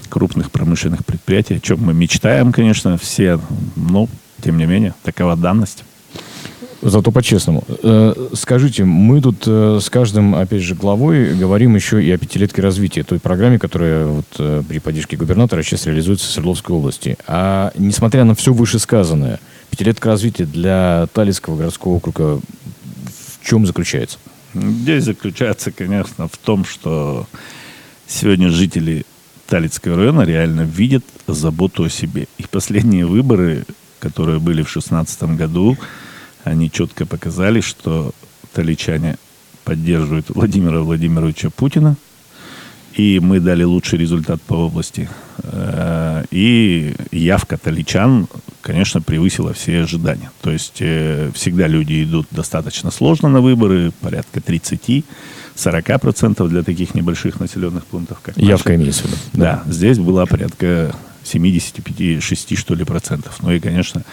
крупных 0.10 0.52
промышленных 0.52 1.06
предприятий, 1.06 1.56
о 1.56 1.60
чем 1.62 1.80
мы 1.82 1.94
мечтаем, 1.94 2.52
конечно, 2.52 2.98
все. 2.98 3.40
Но, 3.78 4.10
тем 4.42 4.58
не 4.58 4.66
менее, 4.66 4.94
такова 5.04 5.36
данность. 5.36 5.84
Зато 6.82 7.12
по-честному. 7.12 7.64
Э, 7.84 8.14
скажите, 8.34 8.86
мы 8.86 9.22
тут 9.22 9.44
э, 9.46 9.80
с 9.80 9.90
каждым, 9.92 10.34
опять 10.34 10.64
же, 10.64 10.74
главой 10.74 11.36
говорим 11.36 11.76
еще 11.76 12.04
и 12.04 12.10
о 12.10 12.18
пятилетке 12.18 12.64
развития, 12.64 13.04
той 13.04 13.20
программе, 13.20 13.60
которая 13.60 14.08
вот 14.08 14.26
э, 14.40 14.64
при 14.68 14.80
поддержке 14.80 15.16
губернатора 15.16 15.62
сейчас 15.62 15.86
реализуется 15.86 16.28
в 16.28 16.32
Свердловской 16.32 16.76
области. 16.76 17.18
А 17.28 17.72
несмотря 17.78 18.24
на 18.24 18.34
все 18.34 18.52
вышесказанное, 18.52 19.40
пятилетка 19.70 20.10
развития 20.10 20.46
для 20.46 21.08
Талицкого 21.14 21.56
городского 21.56 21.94
округа 21.94 22.40
в 23.42 23.46
чем 23.46 23.68
заключается? 23.68 24.18
Здесь 24.56 25.04
заключается, 25.04 25.72
конечно, 25.72 26.28
в 26.28 26.38
том, 26.38 26.66
что 26.66 27.28
сегодня 28.08 28.50
жители 28.50 29.06
Талицкого 29.48 29.98
района 29.98 30.22
реально 30.22 30.62
видят 30.62 31.04
заботу 31.28 31.84
о 31.84 31.90
себе. 31.90 32.28
И 32.38 32.46
последние 32.50 33.06
выборы, 33.06 33.66
которые 34.02 34.40
были 34.40 34.64
в 34.64 34.72
2016 34.72 35.24
году, 35.38 35.78
они 36.44 36.70
четко 36.70 37.06
показали, 37.06 37.62
что 37.62 38.12
таличане 38.54 39.18
поддерживают 39.64 40.30
Владимира 40.30 40.82
Владимировича 40.82 41.50
Путина, 41.52 41.96
и 42.96 43.20
мы 43.22 43.40
дали 43.40 43.64
лучший 43.64 44.00
результат 44.00 44.42
по 44.42 44.56
области. 44.56 45.08
Э, 45.44 46.26
и 46.32 46.94
явка 47.12 47.58
таличан, 47.58 48.28
конечно, 48.62 49.02
превысила 49.02 49.54
все 49.54 49.84
ожидания. 49.84 50.32
То 50.42 50.52
есть 50.52 50.78
э, 50.80 51.32
всегда 51.34 51.68
люди 51.68 52.04
идут 52.04 52.28
достаточно 52.32 52.92
сложно 52.92 53.30
на 53.30 53.40
выборы, 53.40 53.92
порядка 54.02 54.42
30 54.42 55.06
40% 55.56 56.48
для 56.48 56.64
таких 56.64 56.96
небольших 56.96 57.40
населенных 57.40 57.86
пунктов, 57.86 58.20
как 58.22 58.38
Явка 58.38 58.76
имеется 58.76 59.04
в 59.04 59.06
виду. 59.08 59.18
Да, 59.34 59.64
здесь 59.68 60.00
была 60.00 60.26
порядка 60.26 60.96
75-6, 61.24 62.56
что 62.56 62.76
ли, 62.76 62.84
процентов. 62.84 63.38
Ну 63.42 63.52
и, 63.52 63.60
конечно, 63.60 64.04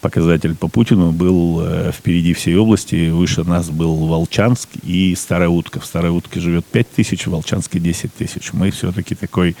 показатель 0.00 0.54
по 0.54 0.68
Путину 0.68 1.12
был 1.12 1.60
э, 1.62 1.92
впереди 1.92 2.32
всей 2.32 2.56
области. 2.56 3.10
Выше 3.10 3.44
нас 3.44 3.70
был 3.70 4.06
Волчанск 4.06 4.68
и 4.82 5.14
Старая 5.14 5.48
Утка. 5.48 5.80
В 5.80 5.86
Старой 5.86 6.10
Утке 6.10 6.40
живет 6.40 6.64
5 6.66 6.90
тысяч, 6.90 7.26
в 7.26 7.30
Волчанске 7.30 7.78
10 7.78 8.14
тысяч. 8.14 8.52
Мы 8.52 8.70
все-таки 8.70 9.14
такой 9.14 9.56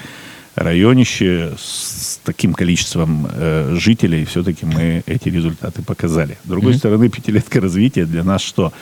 районище 0.56 1.54
с 1.58 2.18
таким 2.24 2.54
количеством 2.54 3.28
э, 3.30 3.76
жителей, 3.78 4.24
все-таки 4.24 4.64
мы 4.64 5.02
эти 5.06 5.28
результаты 5.28 5.82
показали. 5.82 6.38
С 6.44 6.48
другой 6.48 6.72
mm-hmm. 6.72 6.78
стороны, 6.78 7.08
пятилетка 7.10 7.60
развития 7.60 8.06
для 8.06 8.24
нас 8.24 8.42
что? 8.42 8.72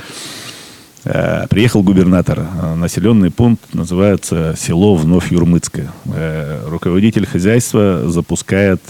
Э, 1.05 1.47
приехал 1.49 1.83
губернатор. 1.83 2.41
Э, 2.41 2.75
населенный 2.75 3.31
пункт 3.31 3.75
называется 3.75 4.55
село 4.57 4.95
Вновь 4.95 5.31
Юрмыцкое. 5.31 5.91
Э, 6.07 6.67
руководитель 6.67 7.27
хозяйства 7.27 8.09
запускает 8.09 8.81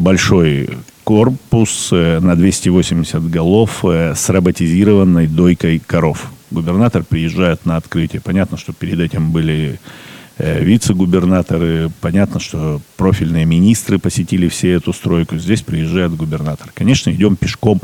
большой 0.00 0.70
корпус 1.02 1.90
на 1.90 2.36
280 2.36 3.28
голов 3.28 3.84
с 3.84 4.28
роботизированной 4.30 5.26
дойкой 5.26 5.82
коров. 5.84 6.30
Губернатор 6.52 7.02
приезжает 7.02 7.66
на 7.66 7.76
открытие. 7.76 8.22
Понятно, 8.22 8.56
что 8.56 8.72
перед 8.72 9.00
этим 9.00 9.32
были 9.32 9.80
вице-губернаторы. 10.38 11.90
Понятно, 12.00 12.38
что 12.40 12.80
профильные 12.96 13.44
министры 13.44 13.98
посетили 13.98 14.48
все 14.48 14.70
эту 14.72 14.92
стройку. 14.92 15.36
Здесь 15.36 15.62
приезжает 15.62 16.14
губернатор. 16.16 16.70
Конечно, 16.72 17.10
идем 17.10 17.36
пешком 17.36 17.80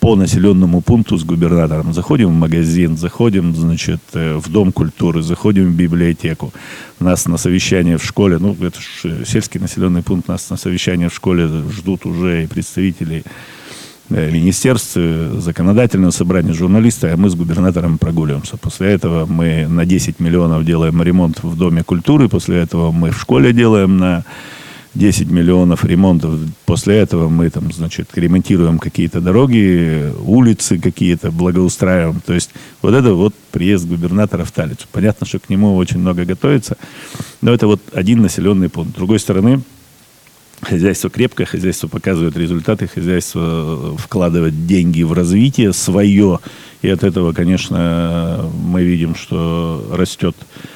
по 0.00 0.16
населенному 0.16 0.82
пункту 0.82 1.16
с 1.16 1.24
губернатором. 1.24 1.92
Заходим 1.92 2.28
в 2.28 2.34
магазин, 2.34 2.96
заходим, 2.96 3.54
значит, 3.54 4.00
э, 4.12 4.36
в 4.36 4.50
дом 4.50 4.72
культуры, 4.72 5.22
заходим 5.22 5.72
в 5.72 5.74
библиотеку. 5.74 6.52
Нас 7.00 7.26
на 7.26 7.38
совещание 7.38 7.96
в 7.96 8.04
школе, 8.04 8.38
ну, 8.38 8.56
это 8.60 8.78
ж 8.80 9.04
э, 9.04 9.24
сельский 9.26 9.60
населенный 9.60 10.02
пункт, 10.02 10.28
нас 10.28 10.50
на 10.50 10.56
совещание 10.56 11.08
в 11.08 11.14
школе 11.14 11.46
ждут 11.46 12.06
уже 12.06 12.44
и 12.44 12.46
представители 12.46 13.24
э, 14.10 14.30
министерств, 14.30 14.96
законодательного 15.38 16.10
собрания, 16.10 16.52
журналисты, 16.52 17.08
а 17.08 17.16
мы 17.16 17.30
с 17.30 17.34
губернатором 17.34 17.98
прогуливаемся. 17.98 18.56
После 18.58 18.88
этого 18.88 19.26
мы 19.26 19.66
на 19.66 19.86
10 19.86 20.20
миллионов 20.20 20.64
делаем 20.64 21.02
ремонт 21.02 21.42
в 21.42 21.56
Доме 21.56 21.82
культуры, 21.82 22.28
после 22.28 22.58
этого 22.58 22.92
мы 22.92 23.10
в 23.10 23.20
школе 23.20 23.52
делаем 23.52 23.96
на 23.96 24.24
10 24.96 25.30
миллионов 25.30 25.84
ремонтов. 25.84 26.38
После 26.64 26.96
этого 26.96 27.28
мы 27.28 27.50
там, 27.50 27.72
значит, 27.72 28.08
ремонтируем 28.14 28.78
какие-то 28.78 29.20
дороги, 29.20 30.12
улицы 30.24 30.78
какие-то 30.78 31.30
благоустраиваем. 31.30 32.20
То 32.24 32.32
есть 32.32 32.50
вот 32.82 32.94
это 32.94 33.14
вот 33.14 33.34
приезд 33.52 33.86
губернатора 33.86 34.44
в 34.44 34.52
Талицу. 34.52 34.86
Понятно, 34.92 35.26
что 35.26 35.38
к 35.38 35.48
нему 35.48 35.76
очень 35.76 35.98
много 35.98 36.24
готовится, 36.24 36.76
но 37.42 37.52
это 37.52 37.66
вот 37.66 37.80
один 37.92 38.22
населенный 38.22 38.68
пункт. 38.68 38.92
С 38.92 38.96
другой 38.96 39.18
стороны, 39.18 39.60
хозяйство 40.62 41.10
крепкое, 41.10 41.46
хозяйство 41.46 41.88
показывает 41.88 42.36
результаты, 42.36 42.86
хозяйство 42.86 43.96
вкладывает 43.98 44.66
деньги 44.66 45.02
в 45.02 45.12
развитие 45.12 45.72
свое. 45.72 46.40
И 46.82 46.88
от 46.88 47.04
этого, 47.04 47.32
конечно, 47.32 48.50
мы 48.54 48.82
видим, 48.82 49.14
что 49.14 49.86
растет 49.92 50.36
Э, 50.36 50.75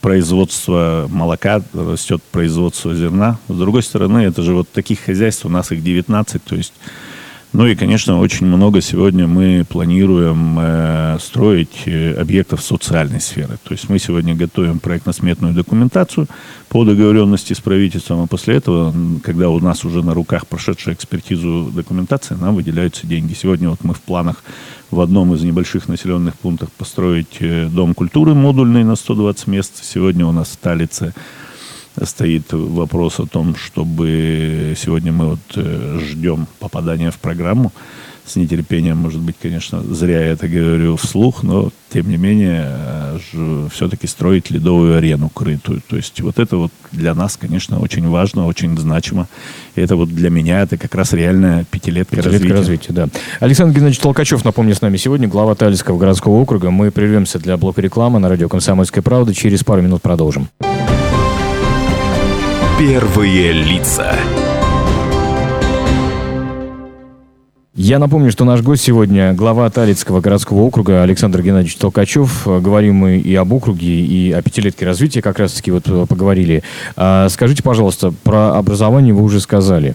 производство 0.00 1.06
молока, 1.10 1.62
растет 1.72 2.22
производство 2.30 2.94
зерна. 2.94 3.38
С 3.48 3.54
другой 3.54 3.82
стороны, 3.82 4.18
это 4.18 4.42
же 4.42 4.54
вот 4.54 4.68
таких 4.68 5.00
хозяйств, 5.00 5.46
у 5.46 5.48
нас 5.48 5.72
их 5.72 5.82
19, 5.82 6.44
то 6.44 6.56
есть 6.56 6.74
ну 7.52 7.66
и, 7.66 7.74
конечно, 7.74 8.18
очень 8.18 8.46
много 8.46 8.80
сегодня 8.80 9.26
мы 9.26 9.66
планируем 9.68 10.58
э, 10.58 11.18
строить 11.20 11.82
э, 11.84 12.14
объектов 12.14 12.62
социальной 12.62 13.20
сферы. 13.20 13.58
То 13.62 13.72
есть 13.72 13.90
мы 13.90 13.98
сегодня 13.98 14.34
готовим 14.34 14.78
проектно-сметную 14.78 15.52
документацию 15.52 16.28
по 16.70 16.84
договоренности 16.84 17.52
с 17.52 17.60
правительством, 17.60 18.22
а 18.22 18.26
после 18.26 18.56
этого, 18.56 18.94
когда 19.22 19.50
у 19.50 19.60
нас 19.60 19.84
уже 19.84 20.02
на 20.02 20.14
руках 20.14 20.46
прошедшая 20.46 20.94
экспертизу 20.94 21.70
документации, 21.74 22.36
нам 22.40 22.54
выделяются 22.54 23.06
деньги. 23.06 23.34
Сегодня 23.34 23.68
вот 23.68 23.84
мы 23.84 23.92
в 23.92 24.00
планах 24.00 24.42
в 24.90 25.00
одном 25.00 25.34
из 25.34 25.42
небольших 25.42 25.88
населенных 25.88 26.36
пунктов 26.36 26.72
построить 26.72 27.36
э, 27.40 27.66
дом 27.66 27.92
культуры 27.92 28.32
модульный 28.32 28.82
на 28.82 28.96
120 28.96 29.46
мест. 29.48 29.84
Сегодня 29.84 30.26
у 30.26 30.32
нас 30.32 30.48
в 30.48 30.56
Талице 30.56 31.12
стоит 32.02 32.52
вопрос 32.52 33.20
о 33.20 33.26
том, 33.26 33.54
чтобы 33.56 34.74
сегодня 34.76 35.12
мы 35.12 35.30
вот 35.30 35.40
э, 35.56 36.00
ждем 36.02 36.46
попадания 36.58 37.10
в 37.10 37.18
программу 37.18 37.72
с 38.24 38.36
нетерпением, 38.36 38.98
может 38.98 39.20
быть, 39.20 39.34
конечно, 39.40 39.82
зря 39.82 40.20
я 40.20 40.32
это 40.32 40.46
говорю 40.46 40.96
вслух, 40.96 41.42
но, 41.42 41.70
тем 41.92 42.08
не 42.08 42.16
менее, 42.16 42.66
э, 42.68 43.68
все-таки 43.72 44.06
строить 44.06 44.50
ледовую 44.50 44.96
арену 44.96 45.28
крытую. 45.28 45.82
То 45.88 45.96
есть 45.96 46.20
вот 46.20 46.38
это 46.38 46.56
вот 46.56 46.72
для 46.92 47.14
нас, 47.14 47.36
конечно, 47.36 47.80
очень 47.80 48.08
важно, 48.08 48.46
очень 48.46 48.78
значимо. 48.78 49.26
И 49.74 49.80
это 49.80 49.96
вот 49.96 50.08
для 50.08 50.30
меня, 50.30 50.60
это 50.60 50.78
как 50.78 50.94
раз 50.94 51.12
реальная 51.12 51.64
пятилетка, 51.64 52.16
пятилетка 52.16 52.54
развития. 52.54 52.54
развития. 52.54 52.92
да. 52.92 53.08
Александр 53.40 53.74
Геннадьевич 53.74 53.98
Толкачев, 53.98 54.44
напомню, 54.44 54.74
с 54.74 54.80
нами 54.80 54.96
сегодня, 54.98 55.26
глава 55.26 55.54
Талицкого 55.56 55.98
городского 55.98 56.34
округа. 56.34 56.70
Мы 56.70 56.92
прервемся 56.92 57.40
для 57.40 57.56
блока 57.56 57.80
рекламы 57.80 58.20
на 58.20 58.28
радио 58.28 58.48
«Комсомольская 58.48 59.02
правда». 59.02 59.34
Через 59.34 59.64
пару 59.64 59.82
минут 59.82 60.00
продолжим. 60.00 60.48
Первые 62.82 63.52
лица. 63.52 64.12
Я 67.76 68.00
напомню, 68.00 68.32
что 68.32 68.44
наш 68.44 68.60
гость 68.60 68.82
сегодня 68.82 69.34
глава 69.34 69.70
Талицкого 69.70 70.20
городского 70.20 70.62
округа 70.62 71.04
Александр 71.04 71.42
Геннадьевич 71.42 71.76
Толкачев. 71.76 72.42
Говорим 72.44 72.96
мы 72.96 73.18
и 73.18 73.36
об 73.36 73.52
округе, 73.52 73.86
и 73.86 74.32
о 74.32 74.42
пятилетке 74.42 74.84
развития 74.84 75.22
как 75.22 75.38
раз-таки 75.38 75.70
вот 75.70 75.84
э, 75.86 76.06
поговорили. 76.08 76.64
А, 76.96 77.28
скажите, 77.28 77.62
пожалуйста, 77.62 78.12
про 78.24 78.58
образование 78.58 79.14
вы 79.14 79.22
уже 79.22 79.38
сказали. 79.38 79.94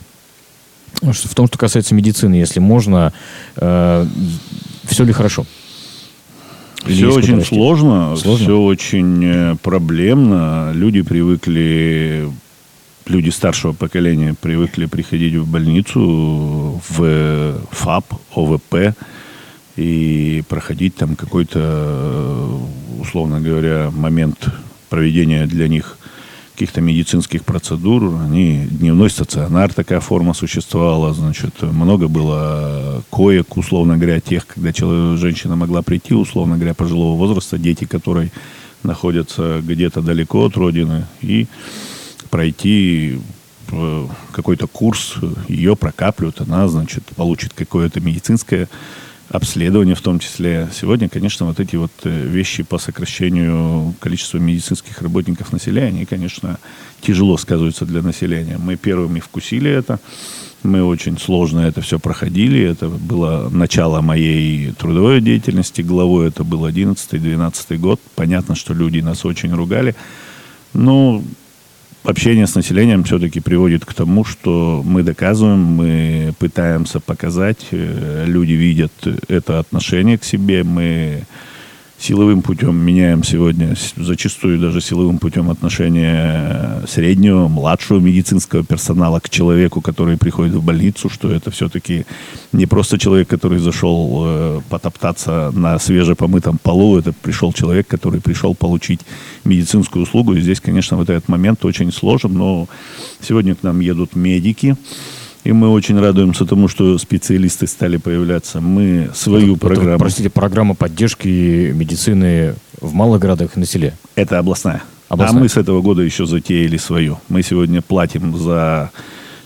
В 1.01 1.35
том, 1.35 1.47
что 1.47 1.57
касается 1.57 1.93
медицины, 1.93 2.35
если 2.35 2.61
можно, 2.61 3.11
э, 3.57 4.05
все 4.85 5.03
ли 5.03 5.11
хорошо? 5.11 5.45
все 6.85 7.11
очень 7.11 7.43
сложно, 7.43 8.15
сложно, 8.15 8.45
все 8.45 8.57
очень 8.57 9.25
э, 9.25 9.55
проблемно. 9.61 10.71
Люди 10.73 11.01
привыкли 11.01 12.29
люди 13.09 13.29
старшего 13.29 13.73
поколения 13.73 14.35
привыкли 14.39 14.85
приходить 14.85 15.35
в 15.35 15.49
больницу, 15.49 16.81
в 16.89 17.59
ФАП, 17.71 18.05
ОВП, 18.35 18.95
и 19.75 20.43
проходить 20.49 20.95
там 20.95 21.15
какой-то, 21.15 22.59
условно 22.99 23.39
говоря, 23.39 23.91
момент 23.91 24.47
проведения 24.89 25.45
для 25.45 25.67
них 25.67 25.97
каких-то 26.53 26.81
медицинских 26.81 27.45
процедур. 27.45 28.15
Они, 28.19 28.67
дневной 28.71 29.11
стационар, 29.11 29.71
такая 29.71 29.99
форма 29.99 30.33
существовала, 30.33 31.13
значит, 31.13 31.61
много 31.61 32.07
было 32.07 33.03
коек, 33.11 33.55
условно 33.57 33.97
говоря, 33.97 34.19
тех, 34.19 34.47
когда 34.47 34.73
человек, 34.73 35.19
женщина 35.19 35.55
могла 35.55 35.83
прийти, 35.83 36.15
условно 36.15 36.55
говоря, 36.55 36.73
пожилого 36.73 37.15
возраста, 37.15 37.59
дети, 37.59 37.85
которые 37.85 38.31
находятся 38.81 39.61
где-то 39.63 40.01
далеко 40.01 40.45
от 40.45 40.57
родины, 40.57 41.05
и 41.21 41.45
пройти 42.29 43.19
э, 43.71 44.07
какой-то 44.31 44.67
курс, 44.67 45.15
ее 45.47 45.75
прокапливают, 45.75 46.41
она, 46.41 46.67
значит, 46.67 47.03
получит 47.15 47.53
какое-то 47.53 47.99
медицинское 47.99 48.67
обследование 49.29 49.95
в 49.95 50.01
том 50.01 50.19
числе. 50.19 50.69
Сегодня, 50.73 51.09
конечно, 51.09 51.45
вот 51.45 51.59
эти 51.59 51.75
вот 51.75 51.91
э, 52.03 52.09
вещи 52.09 52.63
по 52.63 52.77
сокращению 52.77 53.93
количества 53.99 54.37
медицинских 54.37 55.01
работников 55.01 55.51
населения, 55.51 55.87
они, 55.87 56.05
конечно, 56.05 56.59
тяжело 57.01 57.37
сказываются 57.37 57.85
для 57.85 58.01
населения. 58.01 58.57
Мы 58.57 58.77
первыми 58.77 59.19
вкусили 59.19 59.69
это. 59.69 59.99
Мы 60.63 60.83
очень 60.83 61.17
сложно 61.19 61.59
это 61.61 61.81
все 61.81 61.99
проходили. 61.99 62.61
Это 62.61 62.87
было 62.89 63.49
начало 63.51 64.01
моей 64.01 64.71
трудовой 64.71 65.21
деятельности 65.21 65.81
главой. 65.81 66.29
Это 66.29 66.43
был 66.43 66.65
11-12 66.65 67.77
год. 67.77 67.99
Понятно, 68.15 68.55
что 68.55 68.73
люди 68.73 68.99
нас 68.99 69.25
очень 69.25 69.53
ругали. 69.53 69.95
Но 70.73 71.21
общение 72.03 72.47
с 72.47 72.55
населением 72.55 73.03
все-таки 73.03 73.39
приводит 73.39 73.85
к 73.85 73.93
тому, 73.93 74.23
что 74.23 74.81
мы 74.85 75.03
доказываем, 75.03 75.59
мы 75.59 76.33
пытаемся 76.39 76.99
показать, 76.99 77.67
э, 77.71 78.23
люди 78.27 78.53
видят 78.53 78.91
это 79.27 79.59
отношение 79.59 80.17
к 80.17 80.23
себе, 80.23 80.63
мы 80.63 81.23
силовым 81.99 82.41
путем 82.41 82.75
меняем 82.77 83.23
сегодня, 83.23 83.75
зачастую 83.95 84.59
даже 84.59 84.81
силовым 84.81 85.17
путем 85.17 85.49
отношения 85.49 86.83
среднего, 86.87 87.47
младшего 87.47 87.99
медицинского 87.99 88.63
персонала 88.63 89.19
к 89.19 89.29
человеку, 89.29 89.81
который 89.81 90.17
приходит 90.17 90.53
в 90.53 90.63
больницу, 90.63 91.09
что 91.09 91.31
это 91.31 91.49
все-таки 91.49 92.05
не 92.53 92.65
просто 92.65 92.99
человек, 92.99 93.27
который 93.27 93.59
зашел 93.59 94.23
э, 94.25 94.61
потоптаться 94.69 95.51
на 95.53 95.79
свежепомытом 95.79 96.59
полу, 96.59 96.99
это 96.99 97.13
пришел 97.13 97.51
человек, 97.51 97.87
который 97.87 98.21
пришел 98.21 98.53
получить 98.53 99.01
медицинскую 99.43 100.03
услугу. 100.03 100.33
И 100.33 100.41
здесь, 100.41 100.59
конечно, 100.59 100.97
вот 100.97 101.09
этот 101.09 101.27
момент 101.29 101.65
очень 101.65 101.91
сложен, 101.91 102.33
но 102.33 102.67
сегодня 103.21 103.55
к 103.55 103.63
нам 103.63 103.79
едут 103.79 104.15
медики, 104.15 104.75
и 105.47 105.53
мы 105.53 105.69
очень 105.69 105.97
радуемся 105.97 106.45
тому, 106.45 106.67
что 106.67 106.97
специалисты 106.97 107.67
стали 107.67 107.95
появляться. 107.95 108.59
Мы 108.59 109.09
свою 109.15 109.55
это, 109.55 109.65
программу... 109.65 109.89
Это, 109.91 109.99
простите, 109.99 110.29
программа 110.29 110.75
поддержки 110.75 111.71
медицины 111.73 112.55
в 112.81 112.93
малых 112.93 113.21
городах 113.21 113.55
и 113.55 113.59
на 113.61 113.65
селе? 113.65 113.93
Это 114.15 114.39
областная. 114.39 114.83
областная. 115.07 115.39
А 115.39 115.41
мы 115.41 115.47
с 115.47 115.55
этого 115.55 115.81
года 115.81 116.01
еще 116.01 116.25
затеяли 116.25 116.75
свою. 116.75 117.19
Мы 117.29 117.43
сегодня 117.43 117.81
платим 117.81 118.37
за 118.37 118.91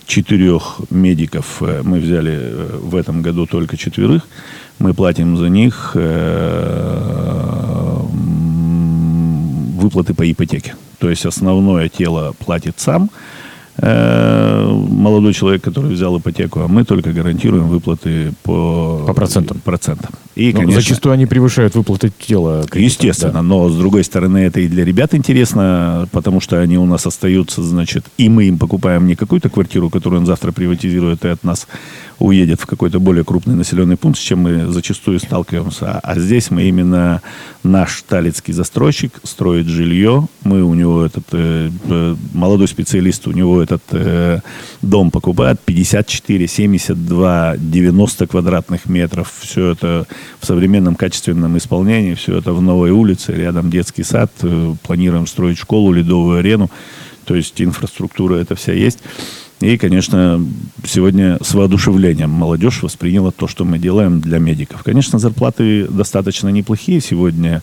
четырех 0.06 0.80
медиков. 0.90 1.62
Э, 1.62 1.82
мы 1.84 2.00
взяли 2.00 2.32
э, 2.32 2.78
в 2.82 2.96
этом 2.96 3.22
году 3.22 3.46
только 3.46 3.76
четверых. 3.76 4.26
Мы 4.80 4.94
платим 4.94 5.36
за 5.36 5.48
них 5.50 5.92
э, 5.94 7.12
выплаты 9.76 10.14
по 10.14 10.28
ипотеке. 10.28 10.74
То 10.98 11.08
есть 11.08 11.24
основное 11.26 11.88
тело 11.88 12.34
платит 12.40 12.80
сам, 12.80 13.08
молодой 13.80 15.32
человек, 15.32 15.62
который 15.62 15.92
взял 15.92 16.18
ипотеку, 16.18 16.60
а 16.60 16.68
мы 16.68 16.84
только 16.84 17.12
гарантируем 17.12 17.68
выплаты 17.68 18.32
по, 18.42 19.04
по 19.06 19.14
процентам. 19.14 19.60
процентам. 19.64 20.12
И, 20.34 20.52
но 20.52 20.60
конечно, 20.60 20.80
зачастую 20.80 21.12
они 21.12 21.26
превышают 21.26 21.74
выплаты 21.74 22.10
тела. 22.18 22.64
Естественно, 22.74 23.34
да. 23.34 23.42
но 23.42 23.68
с 23.68 23.76
другой 23.76 24.04
стороны 24.04 24.38
это 24.38 24.60
и 24.60 24.68
для 24.68 24.84
ребят 24.84 25.14
интересно, 25.14 26.08
потому 26.10 26.40
что 26.40 26.58
они 26.58 26.78
у 26.78 26.86
нас 26.86 27.06
остаются, 27.06 27.62
значит, 27.62 28.06
и 28.16 28.28
мы 28.28 28.44
им 28.44 28.58
покупаем 28.58 29.06
не 29.06 29.14
какую-то 29.14 29.50
квартиру, 29.50 29.90
которую 29.90 30.20
он 30.20 30.26
завтра 30.26 30.52
приватизирует 30.52 31.24
и 31.24 31.28
от 31.28 31.44
нас 31.44 31.66
уедет 32.18 32.60
в 32.60 32.66
какой-то 32.66 33.00
более 33.00 33.24
крупный 33.24 33.54
населенный 33.54 33.96
пункт, 33.96 34.18
с 34.18 34.22
чем 34.22 34.40
мы 34.40 34.72
зачастую 34.72 35.18
сталкиваемся. 35.18 35.98
А 35.98 36.18
здесь 36.18 36.50
мы 36.50 36.62
именно 36.64 37.20
наш 37.62 38.02
талицкий 38.02 38.54
застройщик 38.54 39.12
строит 39.24 39.66
жилье, 39.66 40.28
мы 40.44 40.62
у 40.62 40.74
него 40.74 41.04
этот 41.04 41.24
э, 41.32 41.70
э 41.84 42.16
молодой 42.32 42.68
специалист, 42.68 43.26
у 43.26 43.32
него 43.32 43.62
этот 43.62 43.82
э, 43.90 44.40
дом 44.82 45.10
покупает 45.10 45.60
54, 45.60 46.46
72, 46.46 47.56
90 47.58 48.26
квадратных 48.26 48.86
метров. 48.86 49.32
Все 49.40 49.70
это 49.70 50.06
в 50.40 50.46
современном 50.46 50.94
качественном 50.94 51.56
исполнении, 51.58 52.14
все 52.14 52.38
это 52.38 52.52
в 52.52 52.62
новой 52.62 52.90
улице, 52.90 53.32
рядом 53.32 53.70
детский 53.70 54.02
сад, 54.02 54.30
э, 54.42 54.74
планируем 54.82 55.26
строить 55.26 55.58
школу, 55.58 55.92
ледовую 55.92 56.38
арену, 56.38 56.70
то 57.24 57.34
есть 57.34 57.60
инфраструктура 57.60 58.36
это 58.36 58.54
вся 58.54 58.72
есть. 58.72 58.98
И, 59.60 59.78
конечно, 59.78 60.44
сегодня 60.84 61.38
с 61.40 61.54
воодушевлением 61.54 62.30
молодежь 62.30 62.82
восприняла 62.82 63.30
то, 63.30 63.46
что 63.46 63.64
мы 63.64 63.78
делаем 63.78 64.20
для 64.20 64.40
медиков. 64.40 64.82
Конечно, 64.82 65.20
зарплаты 65.20 65.86
достаточно 65.86 66.48
неплохие 66.48 67.00
сегодня 67.00 67.62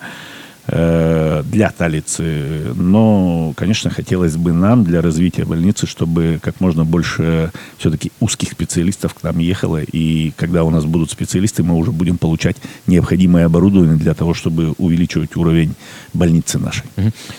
для 0.69 1.73
Талицы. 1.75 2.73
Но, 2.75 3.53
конечно, 3.55 3.89
хотелось 3.89 4.35
бы 4.35 4.53
нам 4.53 4.83
для 4.83 5.01
развития 5.01 5.45
больницы, 5.45 5.87
чтобы 5.87 6.39
как 6.41 6.59
можно 6.61 6.85
больше 6.85 7.51
все-таки 7.77 8.11
узких 8.19 8.51
специалистов 8.51 9.13
к 9.13 9.23
нам 9.23 9.39
ехало. 9.39 9.81
И 9.81 10.31
когда 10.35 10.63
у 10.63 10.69
нас 10.69 10.85
будут 10.85 11.11
специалисты, 11.11 11.63
мы 11.63 11.75
уже 11.75 11.91
будем 11.91 12.17
получать 12.17 12.57
необходимое 12.87 13.45
оборудование 13.45 13.95
для 13.95 14.13
того, 14.13 14.33
чтобы 14.33 14.73
увеличивать 14.77 15.35
уровень 15.35 15.73
больницы 16.13 16.59
нашей. 16.59 16.83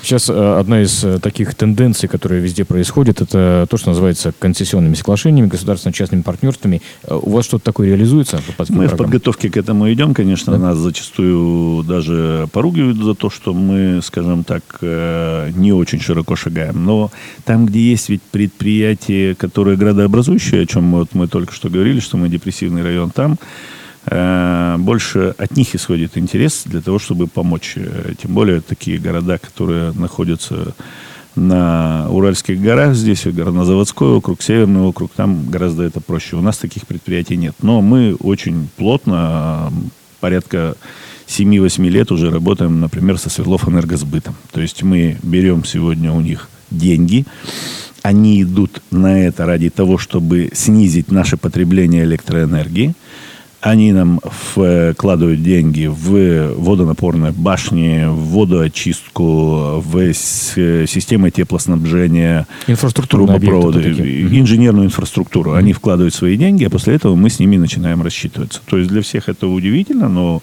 Сейчас 0.02 0.28
э, 0.28 0.58
одна 0.58 0.82
из 0.82 1.04
э, 1.04 1.18
таких 1.18 1.54
тенденций, 1.54 2.08
которая 2.08 2.40
везде 2.40 2.64
происходит, 2.64 3.20
это 3.20 3.66
то, 3.68 3.76
что 3.76 3.90
называется 3.90 4.32
концессионными 4.38 4.94
соглашениями, 4.94 5.48
государственно-частными 5.48 6.22
партнерствами. 6.22 6.82
У 7.08 7.30
вас 7.30 7.44
что-то 7.44 7.64
такое 7.64 7.88
реализуется? 7.88 8.40
Мы 8.58 8.64
программ? 8.64 8.88
в 8.88 8.96
подготовке 8.96 9.50
к 9.50 9.56
этому 9.56 9.92
идем, 9.92 10.14
конечно. 10.14 10.52
Да? 10.52 10.58
Нас 10.58 10.78
зачастую 10.78 11.84
даже 11.84 12.48
поругивают 12.52 12.98
за 12.98 13.14
то, 13.20 13.28
что 13.28 13.52
мы, 13.52 14.00
скажем 14.02 14.44
так, 14.44 14.62
э, 14.80 15.50
не 15.54 15.72
очень 15.72 16.00
широко 16.00 16.36
шагаем. 16.36 16.84
Но 16.84 17.10
там, 17.44 17.66
где 17.66 17.80
есть 17.80 18.08
ведь 18.08 18.22
предприятия, 18.22 19.34
которые 19.34 19.76
градообразующие, 19.76 20.62
о 20.62 20.66
чем 20.66 20.90
вот 20.92 21.14
мы 21.14 21.28
только 21.28 21.52
что 21.52 21.68
говорили, 21.68 22.00
что 22.00 22.16
мы 22.16 22.30
депрессивный 22.30 22.82
район, 22.82 23.10
там 23.10 23.38
э, 24.06 24.76
больше 24.78 25.34
от 25.36 25.54
них 25.54 25.74
исходит 25.74 26.16
интерес 26.16 26.62
для 26.64 26.80
того, 26.80 26.98
чтобы 26.98 27.26
помочь. 27.26 27.74
Э, 27.76 28.14
тем 28.20 28.32
более 28.32 28.62
такие 28.62 28.98
города, 28.98 29.36
которые 29.36 29.92
находятся 29.92 30.74
на 31.36 32.06
Уральских 32.08 32.58
горах, 32.58 32.94
здесь 32.94 33.26
Горнозаводской 33.26 34.08
округ, 34.08 34.40
Северный 34.40 34.80
округ, 34.80 35.12
там 35.14 35.50
гораздо 35.50 35.82
это 35.82 36.00
проще. 36.00 36.36
У 36.36 36.40
нас 36.40 36.56
таких 36.56 36.86
предприятий 36.86 37.36
нет. 37.36 37.54
Но 37.60 37.82
мы 37.82 38.14
очень 38.14 38.70
плотно, 38.76 39.70
порядка 40.20 40.74
7-8 41.30 41.88
лет 41.88 42.10
уже 42.10 42.28
работаем, 42.28 42.80
например, 42.80 43.16
со 43.16 43.30
Свердлов 43.30 43.68
энергосбытом. 43.68 44.34
То 44.52 44.60
есть 44.60 44.82
мы 44.82 45.16
берем 45.22 45.64
сегодня 45.64 46.12
у 46.12 46.20
них 46.20 46.48
деньги, 46.70 47.24
они 48.02 48.42
идут 48.42 48.82
на 48.90 49.26
это 49.26 49.46
ради 49.46 49.70
того, 49.70 49.96
чтобы 49.96 50.50
снизить 50.52 51.12
наше 51.12 51.36
потребление 51.36 52.04
электроэнергии. 52.04 52.94
Они 53.60 53.92
нам 53.92 54.20
вкладывают 54.24 55.42
деньги 55.42 55.86
в 55.86 56.54
водонапорные 56.54 57.32
башни, 57.32 58.06
в 58.08 58.30
водоочистку, 58.30 59.80
в 59.80 60.14
системы 60.14 61.30
теплоснабжения, 61.30 62.46
трубопроводы, 62.66 63.90
инженерную 64.30 64.86
инфраструктуру. 64.86 65.52
Они 65.52 65.74
вкладывают 65.74 66.14
свои 66.14 66.36
деньги, 66.38 66.64
а 66.64 66.70
после 66.70 66.94
этого 66.94 67.14
мы 67.16 67.28
с 67.28 67.38
ними 67.38 67.58
начинаем 67.58 68.02
рассчитываться. 68.02 68.60
То 68.66 68.78
есть 68.78 68.88
для 68.90 69.02
всех 69.02 69.28
это 69.28 69.46
удивительно, 69.46 70.08
но 70.08 70.42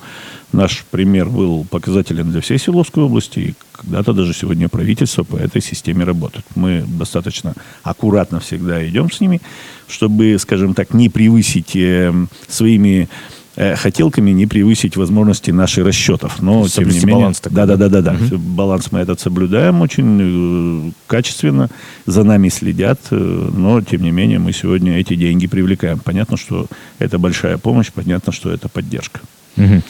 Наш 0.53 0.85
пример 0.89 1.27
был 1.27 1.65
показателен 1.65 2.31
для 2.31 2.39
всей 2.39 2.57
Свердловской 2.57 3.03
области, 3.03 3.39
и 3.39 3.53
когда-то 3.73 4.13
даже 4.13 4.33
сегодня 4.33 4.69
правительство 4.69 5.23
по 5.23 5.35
этой 5.35 5.61
системе 5.61 6.05
работает. 6.05 6.45
Мы 6.55 6.85
достаточно 6.87 7.53
аккуратно 7.83 8.39
всегда 8.39 8.85
идем 8.87 9.11
с 9.11 9.19
ними, 9.19 9.41
чтобы, 9.87 10.37
скажем 10.39 10.73
так, 10.73 10.93
не 10.93 11.09
превысить 11.09 11.75
э, 11.75 12.13
своими 12.47 13.09
э, 13.55 13.75
хотелками 13.75 14.31
не 14.31 14.45
превысить 14.45 14.97
возможности 14.97 15.51
наших 15.51 15.85
расчетов. 15.85 16.41
Но, 16.41 16.67
тем 16.67 16.89
не 16.89 16.99
менее... 16.99 17.15
баланс 17.15 17.39
такой. 17.39 17.55
Да, 17.55 17.65
да, 17.65 17.75
да, 17.75 17.89
да, 17.89 18.01
да. 18.01 18.13
Угу. 18.13 18.37
Баланс 18.37 18.91
мы 18.91 18.99
этот 18.99 19.19
соблюдаем 19.19 19.81
очень 19.81 20.89
э, 20.89 20.91
качественно, 21.07 21.69
за 22.05 22.23
нами 22.23 22.49
следят, 22.49 22.99
э, 23.11 23.15
но, 23.15 23.81
тем 23.81 24.03
не 24.03 24.11
менее, 24.11 24.39
мы 24.39 24.53
сегодня 24.53 24.99
эти 24.99 25.15
деньги 25.15 25.47
привлекаем. 25.47 25.99
Понятно, 25.99 26.37
что 26.37 26.67
это 26.99 27.17
большая 27.19 27.57
помощь, 27.57 27.91
понятно, 27.91 28.31
что 28.31 28.51
это 28.51 28.69
поддержка. 28.69 29.21
Угу. 29.57 29.81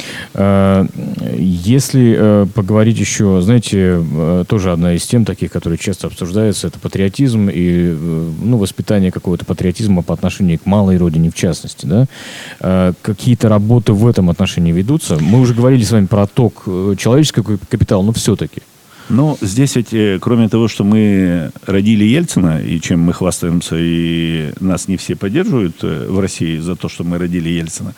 Если 1.38 2.16
э, 2.18 2.46
поговорить 2.54 3.00
еще, 3.00 3.42
знаете, 3.42 4.02
э, 4.02 4.44
тоже 4.48 4.72
одна 4.72 4.94
из 4.94 5.06
тем 5.06 5.26
таких, 5.26 5.52
которые 5.52 5.78
часто 5.78 6.08
обсуждаются, 6.08 6.68
это 6.68 6.80
патриотизм 6.80 7.50
и 7.52 7.96
ну, 8.42 8.58
воспитание 8.58 9.12
какого-то 9.12 9.46
патриотизма 9.46 10.04
по 10.04 10.14
отношению 10.14 10.60
к 10.60 10.66
малой 10.66 10.98
родине 10.98 11.30
в 11.30 11.36
частности. 11.36 11.86
Да? 11.86 12.94
Какие-то 13.02 13.50
работы 13.50 13.94
в 13.94 14.08
этом 14.08 14.30
отношении 14.30 14.72
ведутся? 14.72 15.18
Мы 15.20 15.40
уже 15.40 15.54
говорили 15.54 15.84
с 15.84 15.92
вами 15.92 16.06
про 16.06 16.24
отток 16.24 16.64
человеческого 16.98 17.58
капитала, 17.70 18.02
но 18.02 18.14
все-таки. 18.14 18.62
Ну, 19.10 19.38
здесь 19.42 19.76
ведь, 19.78 20.20
кроме 20.20 20.50
того, 20.50 20.68
что 20.68 20.84
мы 20.84 21.52
родили 21.66 22.04
Ельцина, 22.04 22.62
и 22.62 22.80
чем 22.82 23.00
мы 23.02 23.14
хвастаемся, 23.14 23.76
и 23.78 24.52
нас 24.60 24.88
не 24.88 24.98
все 24.98 25.16
поддерживают 25.16 25.82
в 25.82 26.20
России 26.20 26.58
за 26.58 26.76
то, 26.76 26.90
что 26.90 27.04
мы 27.04 27.18
родили 27.18 27.50
Ельцина, 27.50 27.94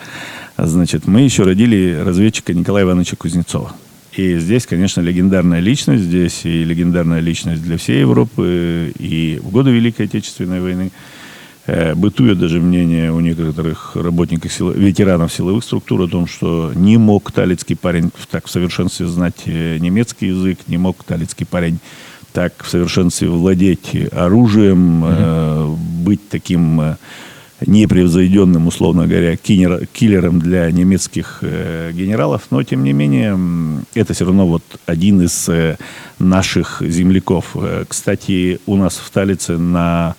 Значит, 0.68 1.08
мы 1.08 1.22
еще 1.22 1.44
родили 1.44 1.98
разведчика 2.06 2.54
Николая 2.54 2.84
Ивановича 2.84 3.16
Кузнецова. 3.16 3.74
И 4.14 4.38
здесь, 4.40 4.66
конечно, 4.66 5.02
легендарная 5.02 5.60
личность, 5.60 6.04
здесь 6.04 6.42
и 6.44 6.64
легендарная 6.64 7.20
личность 7.20 7.64
для 7.64 7.78
всей 7.78 8.02
Европы, 8.02 8.92
и 8.98 9.40
в 9.42 9.50
годы 9.52 9.72
Великой 9.72 10.08
Отечественной 10.08 10.60
войны. 10.60 10.92
Э, 11.72 11.94
бытует 11.94 12.40
даже 12.40 12.60
мнение 12.60 13.12
у 13.12 13.20
некоторых 13.20 13.96
работников, 13.96 14.52
сил, 14.52 14.72
ветеранов 14.72 15.32
силовых 15.32 15.64
структур 15.64 16.02
о 16.02 16.08
том, 16.08 16.26
что 16.26 16.72
не 16.74 16.98
мог 16.98 17.32
талицкий 17.32 17.76
парень 17.76 18.12
так 18.32 18.48
в 18.48 18.50
совершенстве 18.50 19.06
знать 19.06 19.44
э, 19.46 19.78
немецкий 19.78 20.28
язык, 20.28 20.60
не 20.68 20.78
мог 20.78 21.04
талицкий 21.04 21.46
парень 21.46 21.80
так 22.34 22.54
в 22.64 22.70
совершенстве 22.70 23.30
владеть 23.30 23.96
оружием, 24.12 25.04
mm-hmm. 25.04 25.76
быть 26.04 26.28
таким 26.30 26.96
непревзойденным, 27.66 28.68
условно 28.68 29.06
говоря, 29.06 29.36
киллер, 29.36 29.86
киллером 29.88 30.40
для 30.40 30.72
немецких 30.72 31.40
э, 31.42 31.92
генералов, 31.94 32.44
но, 32.52 32.64
тем 32.64 32.84
не 32.84 32.94
менее, 32.94 33.38
это 33.94 34.14
все 34.14 34.26
равно 34.26 34.48
вот 34.48 34.64
один 34.86 35.22
из 35.22 35.50
э, 35.50 35.78
наших 36.20 36.82
земляков. 36.82 37.56
Э, 37.56 37.86
кстати, 37.88 38.60
у 38.66 38.76
нас 38.76 38.96
в 38.98 39.10
Талице 39.12 39.58
на 39.58 40.16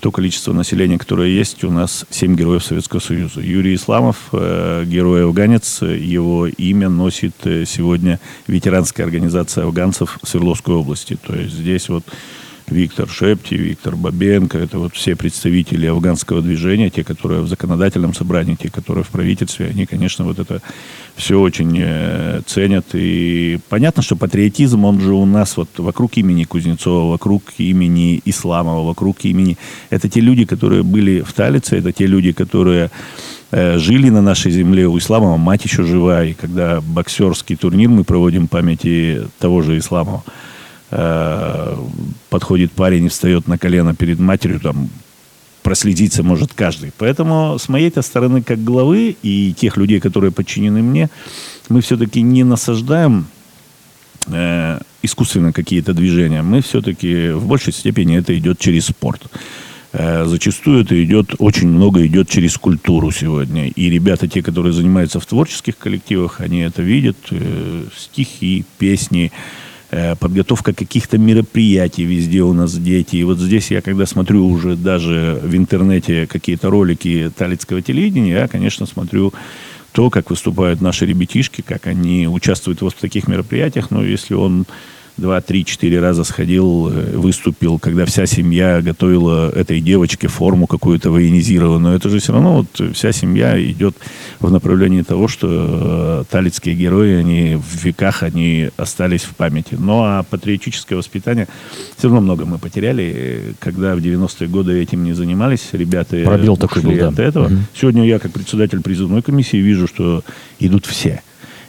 то 0.00 0.10
количество 0.10 0.52
населения, 0.52 0.98
которое 0.98 1.28
есть, 1.28 1.62
у 1.64 1.70
нас 1.70 2.06
семь 2.10 2.34
героев 2.34 2.64
Советского 2.64 3.00
Союза. 3.00 3.40
Юрий 3.40 3.74
Исламов, 3.74 4.16
э, 4.32 4.84
герой-афганец, 4.86 5.82
его 5.82 6.46
имя 6.46 6.88
носит 6.88 7.34
э, 7.44 7.64
сегодня 7.66 8.18
ветеранская 8.46 9.04
организация 9.04 9.64
афганцев 9.64 10.18
Свердловской 10.22 10.74
области. 10.74 11.16
То 11.16 11.36
есть 11.36 11.54
здесь 11.54 11.88
вот 11.88 12.04
Виктор 12.70 13.08
Шепти, 13.08 13.54
Виктор 13.54 13.96
Бабенко, 13.96 14.58
это 14.58 14.78
вот 14.78 14.94
все 14.94 15.16
представители 15.16 15.86
афганского 15.86 16.40
движения, 16.42 16.90
те, 16.90 17.04
которые 17.04 17.42
в 17.42 17.48
законодательном 17.48 18.14
собрании, 18.14 18.54
те, 18.54 18.70
которые 18.70 19.04
в 19.04 19.08
правительстве, 19.08 19.66
они, 19.66 19.86
конечно, 19.86 20.24
вот 20.24 20.38
это 20.38 20.62
все 21.16 21.40
очень 21.40 21.76
э, 21.78 22.40
ценят. 22.46 22.86
И 22.94 23.58
понятно, 23.68 24.02
что 24.02 24.16
патриотизм, 24.16 24.84
он 24.84 25.00
же 25.00 25.12
у 25.12 25.26
нас 25.26 25.56
вот 25.56 25.68
вокруг 25.78 26.16
имени 26.16 26.44
Кузнецова, 26.44 27.10
вокруг 27.10 27.42
имени 27.58 28.22
Исламова, 28.24 28.86
вокруг 28.86 29.24
имени... 29.24 29.58
Это 29.90 30.08
те 30.08 30.20
люди, 30.20 30.44
которые 30.44 30.82
были 30.82 31.20
в 31.20 31.32
Талице, 31.32 31.76
это 31.76 31.92
те 31.92 32.06
люди, 32.06 32.32
которые 32.32 32.90
э, 33.50 33.78
жили 33.78 34.08
на 34.08 34.22
нашей 34.22 34.52
земле. 34.52 34.86
У 34.86 34.96
Исламова 34.98 35.36
мать 35.36 35.64
еще 35.64 35.84
жива. 35.84 36.24
И 36.24 36.34
когда 36.34 36.80
боксерский 36.80 37.56
турнир 37.56 37.88
мы 37.88 38.04
проводим 38.04 38.48
памяти 38.48 39.22
того 39.38 39.62
же 39.62 39.76
Исламова, 39.78 40.22
подходит 40.90 42.72
парень 42.72 43.04
и 43.04 43.08
встает 43.08 43.46
на 43.46 43.58
колено 43.58 43.94
перед 43.94 44.18
матерью, 44.18 44.58
там 44.60 44.90
проследиться 45.62 46.22
может 46.22 46.52
каждый. 46.54 46.92
Поэтому 46.98 47.58
с 47.58 47.68
моей-то 47.68 48.02
стороны, 48.02 48.42
как 48.42 48.62
главы 48.64 49.16
и 49.22 49.54
тех 49.54 49.76
людей, 49.76 50.00
которые 50.00 50.32
подчинены 50.32 50.82
мне, 50.82 51.10
мы 51.68 51.80
все-таки 51.80 52.22
не 52.22 52.44
насаждаем 52.44 53.26
э, 54.26 54.80
искусственно 55.02 55.52
какие-то 55.52 55.92
движения. 55.92 56.42
Мы 56.42 56.62
все-таки 56.62 57.30
в 57.30 57.46
большей 57.46 57.72
степени 57.72 58.18
это 58.18 58.36
идет 58.36 58.58
через 58.58 58.86
спорт. 58.86 59.22
Э, 59.92 60.24
зачастую 60.26 60.82
это 60.84 61.02
идет, 61.02 61.34
очень 61.38 61.68
много 61.68 62.06
идет 62.06 62.28
через 62.28 62.56
культуру 62.56 63.10
сегодня. 63.10 63.68
И 63.68 63.90
ребята, 63.90 64.28
те, 64.28 64.42
которые 64.42 64.72
занимаются 64.72 65.20
в 65.20 65.26
творческих 65.26 65.76
коллективах, 65.76 66.40
они 66.40 66.60
это 66.60 66.82
видят. 66.82 67.16
Э, 67.30 67.84
стихи, 67.96 68.64
песни, 68.78 69.30
э, 69.32 69.69
подготовка 70.20 70.72
каких-то 70.72 71.18
мероприятий 71.18 72.04
везде 72.04 72.42
у 72.42 72.52
нас 72.52 72.74
дети. 72.74 73.16
И 73.16 73.24
вот 73.24 73.38
здесь 73.38 73.70
я, 73.70 73.80
когда 73.80 74.06
смотрю 74.06 74.46
уже 74.46 74.76
даже 74.76 75.40
в 75.42 75.54
интернете 75.56 76.26
какие-то 76.26 76.70
ролики 76.70 77.30
талицкого 77.36 77.82
телевидения, 77.82 78.32
я, 78.32 78.48
конечно, 78.48 78.86
смотрю 78.86 79.32
то, 79.92 80.08
как 80.10 80.30
выступают 80.30 80.80
наши 80.80 81.06
ребятишки, 81.06 81.62
как 81.62 81.86
они 81.86 82.28
участвуют 82.28 82.80
вот 82.80 82.94
в 82.94 83.00
таких 83.00 83.26
мероприятиях. 83.26 83.90
Но 83.90 84.04
если 84.04 84.34
он 84.34 84.66
два, 85.20 85.40
три, 85.40 85.64
четыре 85.64 86.00
раза 86.00 86.24
сходил, 86.24 86.88
э, 86.88 87.16
выступил, 87.16 87.78
когда 87.78 88.04
вся 88.06 88.26
семья 88.26 88.80
готовила 88.80 89.50
этой 89.50 89.80
девочке 89.80 90.28
форму 90.28 90.66
какую-то 90.66 91.10
военизированную. 91.10 91.96
Это 91.96 92.08
же 92.08 92.18
все 92.18 92.32
равно 92.32 92.56
вот 92.56 92.94
вся 92.94 93.12
семья 93.12 93.62
идет 93.62 93.96
в 94.40 94.50
направлении 94.50 95.02
того, 95.02 95.28
что 95.28 95.48
э, 95.50 96.24
талицкие 96.30 96.74
герои, 96.74 97.14
они 97.14 97.56
в 97.56 97.84
веках, 97.84 98.22
они 98.22 98.70
остались 98.76 99.22
в 99.22 99.34
памяти. 99.36 99.76
Ну, 99.78 100.02
а 100.02 100.22
патриотическое 100.22 100.96
воспитание 100.96 101.46
все 101.96 102.08
равно 102.08 102.20
много 102.20 102.46
мы 102.46 102.58
потеряли, 102.58 103.54
когда 103.58 103.94
в 103.94 103.98
90-е 103.98 104.48
годы 104.48 104.80
этим 104.80 105.04
не 105.04 105.12
занимались, 105.12 105.68
ребята 105.72 106.16
Пробил 106.24 106.56
такой 106.56 106.82
был, 106.82 106.96
да. 106.96 107.08
от 107.08 107.18
этого. 107.18 107.46
Угу. 107.46 107.54
Сегодня 107.74 108.06
я, 108.06 108.18
как 108.18 108.32
председатель 108.32 108.80
призывной 108.80 109.22
комиссии, 109.22 109.58
вижу, 109.58 109.86
что 109.86 110.24
идут 110.58 110.86
все. 110.86 111.22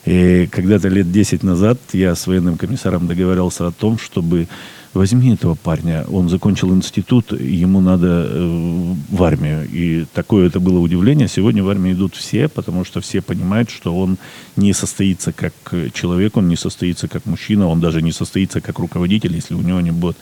И 0.05 0.47
когда-то 0.51 0.87
лет 0.87 1.11
10 1.11 1.43
назад 1.43 1.77
я 1.93 2.15
с 2.15 2.25
военным 2.27 2.57
комиссаром 2.57 3.07
договаривался 3.07 3.67
о 3.67 3.71
том, 3.71 3.99
чтобы 3.99 4.47
возьми 4.93 5.33
этого 5.33 5.55
парня, 5.55 6.05
он 6.11 6.27
закончил 6.27 6.73
институт, 6.73 7.31
ему 7.31 7.81
надо 7.81 8.27
э, 8.27 8.93
в 9.09 9.23
армию. 9.23 9.67
И 9.71 10.05
такое 10.13 10.47
это 10.47 10.59
было 10.59 10.79
удивление. 10.79 11.27
Сегодня 11.27 11.63
в 11.63 11.69
армию 11.69 11.95
идут 11.95 12.15
все, 12.15 12.47
потому 12.47 12.83
что 12.83 12.99
все 12.99 13.21
понимают, 13.21 13.69
что 13.69 13.95
он 13.95 14.17
не 14.55 14.73
состоится 14.73 15.31
как 15.31 15.53
человек, 15.93 16.35
он 16.35 16.49
не 16.49 16.57
состоится 16.57 17.07
как 17.07 17.25
мужчина, 17.25 17.67
он 17.67 17.79
даже 17.79 18.01
не 18.01 18.11
состоится 18.11 18.59
как 18.59 18.79
руководитель, 18.79 19.35
если 19.35 19.53
у 19.53 19.61
него 19.61 19.81
не 19.81 19.91
будет 19.91 20.17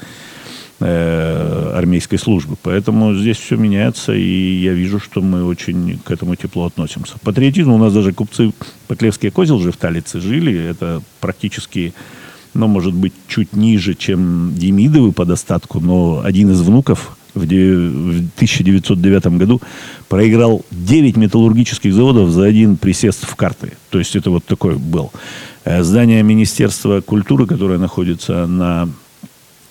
э, 0.79 1.73
армейской 1.75 2.17
службы. 2.17 2.55
Поэтому 2.61 3.15
здесь 3.15 3.37
все 3.37 3.55
меняется, 3.55 4.13
и 4.13 4.59
я 4.59 4.73
вижу, 4.73 4.99
что 4.99 5.21
мы 5.21 5.43
очень 5.43 5.99
к 6.03 6.11
этому 6.11 6.35
тепло 6.35 6.65
относимся. 6.65 7.15
Патриотизм 7.23 7.71
у 7.71 7.77
нас 7.77 7.93
даже 7.93 8.13
купцы 8.13 8.51
Поклевские 8.87 9.31
козел 9.31 9.59
же 9.59 9.71
в 9.71 9.77
Талице 9.77 10.19
жили. 10.19 10.53
Это 10.57 11.01
практически, 11.19 11.93
ну, 12.53 12.67
может 12.67 12.93
быть, 12.93 13.13
чуть 13.27 13.53
ниже, 13.53 13.93
чем 13.93 14.55
Демидовы 14.55 15.11
по 15.11 15.25
достатку, 15.25 15.79
но 15.79 16.21
один 16.23 16.51
из 16.51 16.61
внуков 16.61 17.15
в 17.35 17.43
1909 17.43 19.37
году 19.37 19.61
проиграл 20.07 20.65
9 20.71 21.17
металлургических 21.17 21.93
заводов 21.93 22.29
за 22.31 22.45
один 22.45 22.77
присест 22.77 23.25
в 23.25 23.35
карты. 23.35 23.73
То 23.89 23.99
есть 23.99 24.15
это 24.15 24.31
вот 24.31 24.45
такой 24.45 24.75
был. 24.75 25.11
Э, 25.65 25.83
здание 25.83 26.23
Министерства 26.23 27.01
культуры, 27.01 27.45
которое 27.45 27.77
находится 27.77 28.47
на 28.47 28.89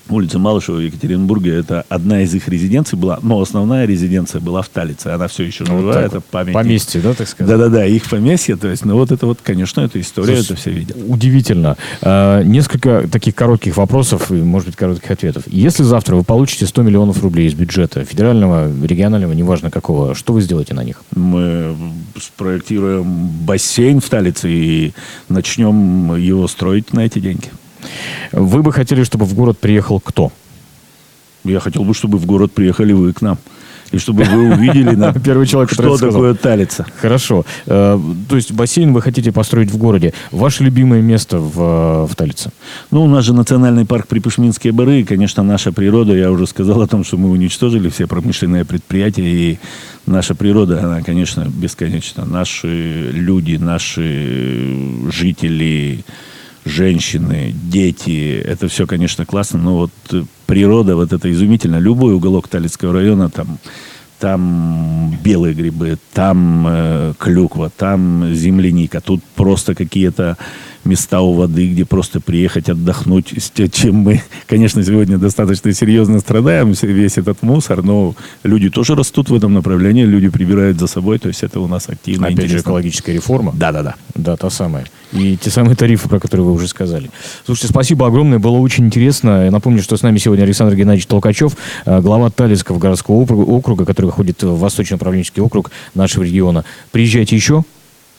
улица 0.09 0.39
Малышева 0.39 0.77
в 0.77 0.81
Екатеринбурге, 0.81 1.55
это 1.55 1.85
одна 1.89 2.23
из 2.23 2.35
их 2.35 2.49
резиденций 2.49 2.99
была, 2.99 3.19
но 3.23 3.41
основная 3.41 3.87
резиденция 3.87 4.41
была 4.41 4.63
в 4.63 4.69
Талице. 4.69 5.09
Она 5.09 5.29
все 5.29 5.45
еще 5.45 5.65
жива, 5.65 5.81
вот 5.81 5.97
это 5.97 6.21
память. 6.21 6.55
Поместье, 6.55 7.01
да, 7.01 7.15
так 7.15 7.29
сказать? 7.29 7.51
Да-да-да, 7.51 7.85
их 7.87 8.09
поместье. 8.09 8.57
То 8.57 8.69
есть, 8.69 8.85
ну 8.85 8.95
вот 8.95 9.13
это 9.13 9.27
вот, 9.27 9.39
конечно, 9.43 9.81
эта 9.81 10.01
история, 10.01 10.37
Слушай, 10.37 10.45
это 10.45 10.55
все 10.57 10.71
видят. 10.71 10.97
Удивительно. 11.07 11.77
А, 12.03 12.43
несколько 12.43 13.09
таких 13.09 13.35
коротких 13.35 13.77
вопросов 13.77 14.31
и, 14.31 14.35
может 14.35 14.69
быть, 14.69 14.77
коротких 14.77 15.11
ответов. 15.11 15.45
Если 15.47 15.83
завтра 15.83 16.17
вы 16.17 16.25
получите 16.25 16.67
100 16.67 16.83
миллионов 16.83 17.23
рублей 17.23 17.49
из 17.49 17.55
бюджета, 17.55 18.05
федерального, 18.05 18.71
регионального, 18.85 19.33
неважно 19.33 19.71
какого, 19.71 20.15
что 20.15 20.33
вы 20.33 20.41
сделаете 20.41 20.75
на 20.75 20.85
них? 20.85 21.03
Мы 21.15 21.77
спроектируем 22.21 23.29
бассейн 23.45 24.01
в 24.01 24.09
Талице 24.09 24.51
и 24.51 24.93
начнем 25.29 26.17
его 26.17 26.47
строить 26.49 26.93
на 26.93 27.01
эти 27.01 27.19
деньги. 27.19 27.51
Вы 28.33 28.63
бы 28.63 28.73
хотели, 28.73 29.05
чтобы 29.05 29.25
в 29.25 29.35
город 29.35 29.59
приехал 29.59 30.01
кто? 30.01 30.33
Я 31.45 31.61
хотел 31.61 31.85
бы, 31.85 31.95
чтобы 31.95 32.19
в 32.19 32.27
город 32.27 32.53
приехали 32.53 32.93
вы 32.93 33.13
к 33.13 33.23
нам. 33.23 33.39
И 33.91 33.99
чтобы 33.99 34.25
вы 34.25 34.53
увидели, 34.53 34.95
на, 34.95 35.13
Первый 35.25 35.47
человек, 35.47 35.73
что 35.73 35.97
такое 35.97 36.35
талица. 36.35 36.85
Хорошо. 37.01 37.47
Э, 37.67 37.99
то 38.29 38.37
есть 38.37 38.53
бассейн 38.53 38.93
вы 38.93 39.01
хотите 39.01 39.33
построить 39.33 39.71
в 39.71 39.79
городе. 39.79 40.13
Ваше 40.31 40.65
любимое 40.65 41.01
место 41.01 41.39
в, 41.39 42.07
в 42.07 42.15
Талице? 42.15 42.51
Ну, 42.91 43.05
у 43.05 43.07
нас 43.07 43.25
же 43.25 43.33
национальный 43.33 43.87
парк 43.87 44.07
Припышминские 44.07 44.73
бары. 44.73 45.01
И, 45.01 45.05
конечно, 45.05 45.43
наша 45.43 45.73
природа. 45.73 46.15
Я 46.15 46.31
уже 46.31 46.47
сказал 46.47 46.83
о 46.83 46.87
том, 46.87 47.05
что 47.05 47.17
мы 47.17 47.31
уничтожили 47.31 47.89
все 47.89 48.07
промышленные 48.07 48.65
предприятия. 48.67 49.25
И 49.25 49.59
наша 50.05 50.35
природа, 50.35 50.85
она, 50.85 51.03
конечно, 51.03 51.47
бесконечна. 51.49 52.27
Наши 52.27 53.11
люди, 53.13 53.57
наши 53.57 54.67
жители, 55.11 56.05
женщины, 56.69 57.53
дети, 57.53 58.41
это 58.45 58.69
все, 58.69 58.87
конечно, 58.87 59.27
классно, 59.27 59.59
но 59.59 59.77
вот 59.77 59.91
природа 60.47 60.97
вот 60.97 61.13
это 61.13 61.31
изумительно. 61.31 61.77
Любой 61.77 62.15
уголок 62.15 62.49
Талицкого 62.49 62.93
района, 62.93 63.31
там, 63.31 63.59
там 64.19 65.17
белые 65.23 65.55
грибы, 65.55 65.99
там 66.13 66.67
э, 66.69 67.15
клюква, 67.19 67.71
там 67.71 68.35
земляника. 68.35 69.01
Тут 69.01 69.23
просто 69.35 69.75
какие-то 69.75 70.37
места 70.85 71.21
у 71.21 71.35
воды, 71.35 71.69
где 71.69 71.85
просто 71.85 72.21
приехать 72.21 72.69
отдохнуть, 72.69 73.35
чем 73.73 73.97
мы, 73.97 74.23
конечно, 74.47 74.83
сегодня 74.83 75.19
достаточно 75.19 75.73
серьезно 75.73 76.19
страдаем, 76.21 76.73
весь 76.73 77.19
этот 77.19 77.43
мусор, 77.43 77.83
но 77.83 78.15
люди 78.43 78.71
тоже 78.71 78.95
растут 78.95 79.31
в 79.31 79.35
этом 79.35 79.53
направлении, 79.53 80.05
люди 80.05 80.29
прибирают 80.29 80.79
за 80.79 80.87
собой, 80.87 81.19
то 81.19 81.29
есть 81.29 81.43
это 81.43 81.61
у 81.61 81.67
нас 81.67 81.89
активно 81.89 82.27
Опять 82.27 82.39
интересно. 82.39 82.59
же 82.59 82.63
экологическая 82.63 83.13
реформа. 83.13 83.53
Да-да-да. 83.55 83.95
Да, 84.15 84.37
та 84.37 84.51
самая. 84.51 84.87
И 85.13 85.37
те 85.37 85.51
самые 85.51 85.77
тарифы, 85.77 86.09
про 86.09 86.21
которые 86.21 86.47
вы 86.47 86.53
уже 86.53 86.69
сказали. 86.69 87.11
Слушайте, 87.47 87.69
спасибо 87.69 88.07
огромное, 88.07 88.39
было 88.39 88.59
очень 88.59 88.87
интересно. 88.87 89.45
Я 89.45 89.51
напомню, 89.51 89.83
что 89.83 89.97
с 89.97 90.03
нами 90.03 90.19
сегодня 90.19 90.43
Александр 90.45 90.75
Геннадьевич 90.75 91.07
Толкачев, 91.07 91.57
э, 91.87 92.01
глава 92.01 92.31
Талицкого 92.31 92.79
городского 92.79 93.17
округа, 93.17 93.85
который 93.85 94.08
входит 94.11 94.43
в 94.43 94.59
Восточно-управленческий 94.59 95.43
округ 95.43 95.71
нашего 95.95 96.25
региона. 96.25 96.65
Приезжайте 96.91 97.37
еще, 97.37 97.65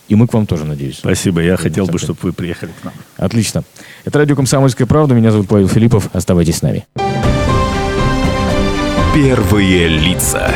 и 0.10 0.16
мы 0.16 0.28
к 0.28 0.34
вам 0.34 0.48
тоже, 0.48 0.66
надеюсь. 0.66 0.98
Спасибо. 0.98 1.42
Я 1.42 1.56
хотел 1.56 1.86
бы, 1.86 2.00
чтобы 2.00 2.20
вы 2.24 2.34
приехали 2.34 2.72
к 2.82 2.84
нам. 2.84 2.94
Отлично. 3.18 3.64
Это 4.06 4.18
радио 4.18 4.36
«Комсомольская 4.36 4.88
правда». 4.88 5.14
Меня 5.14 5.32
зовут 5.32 5.48
Павел 5.48 5.68
Филиппов. 5.68 6.10
Оставайтесь 6.14 6.58
с 6.58 6.62
нами. 6.64 6.88
Первые 9.14 9.88
лица. 9.88 10.52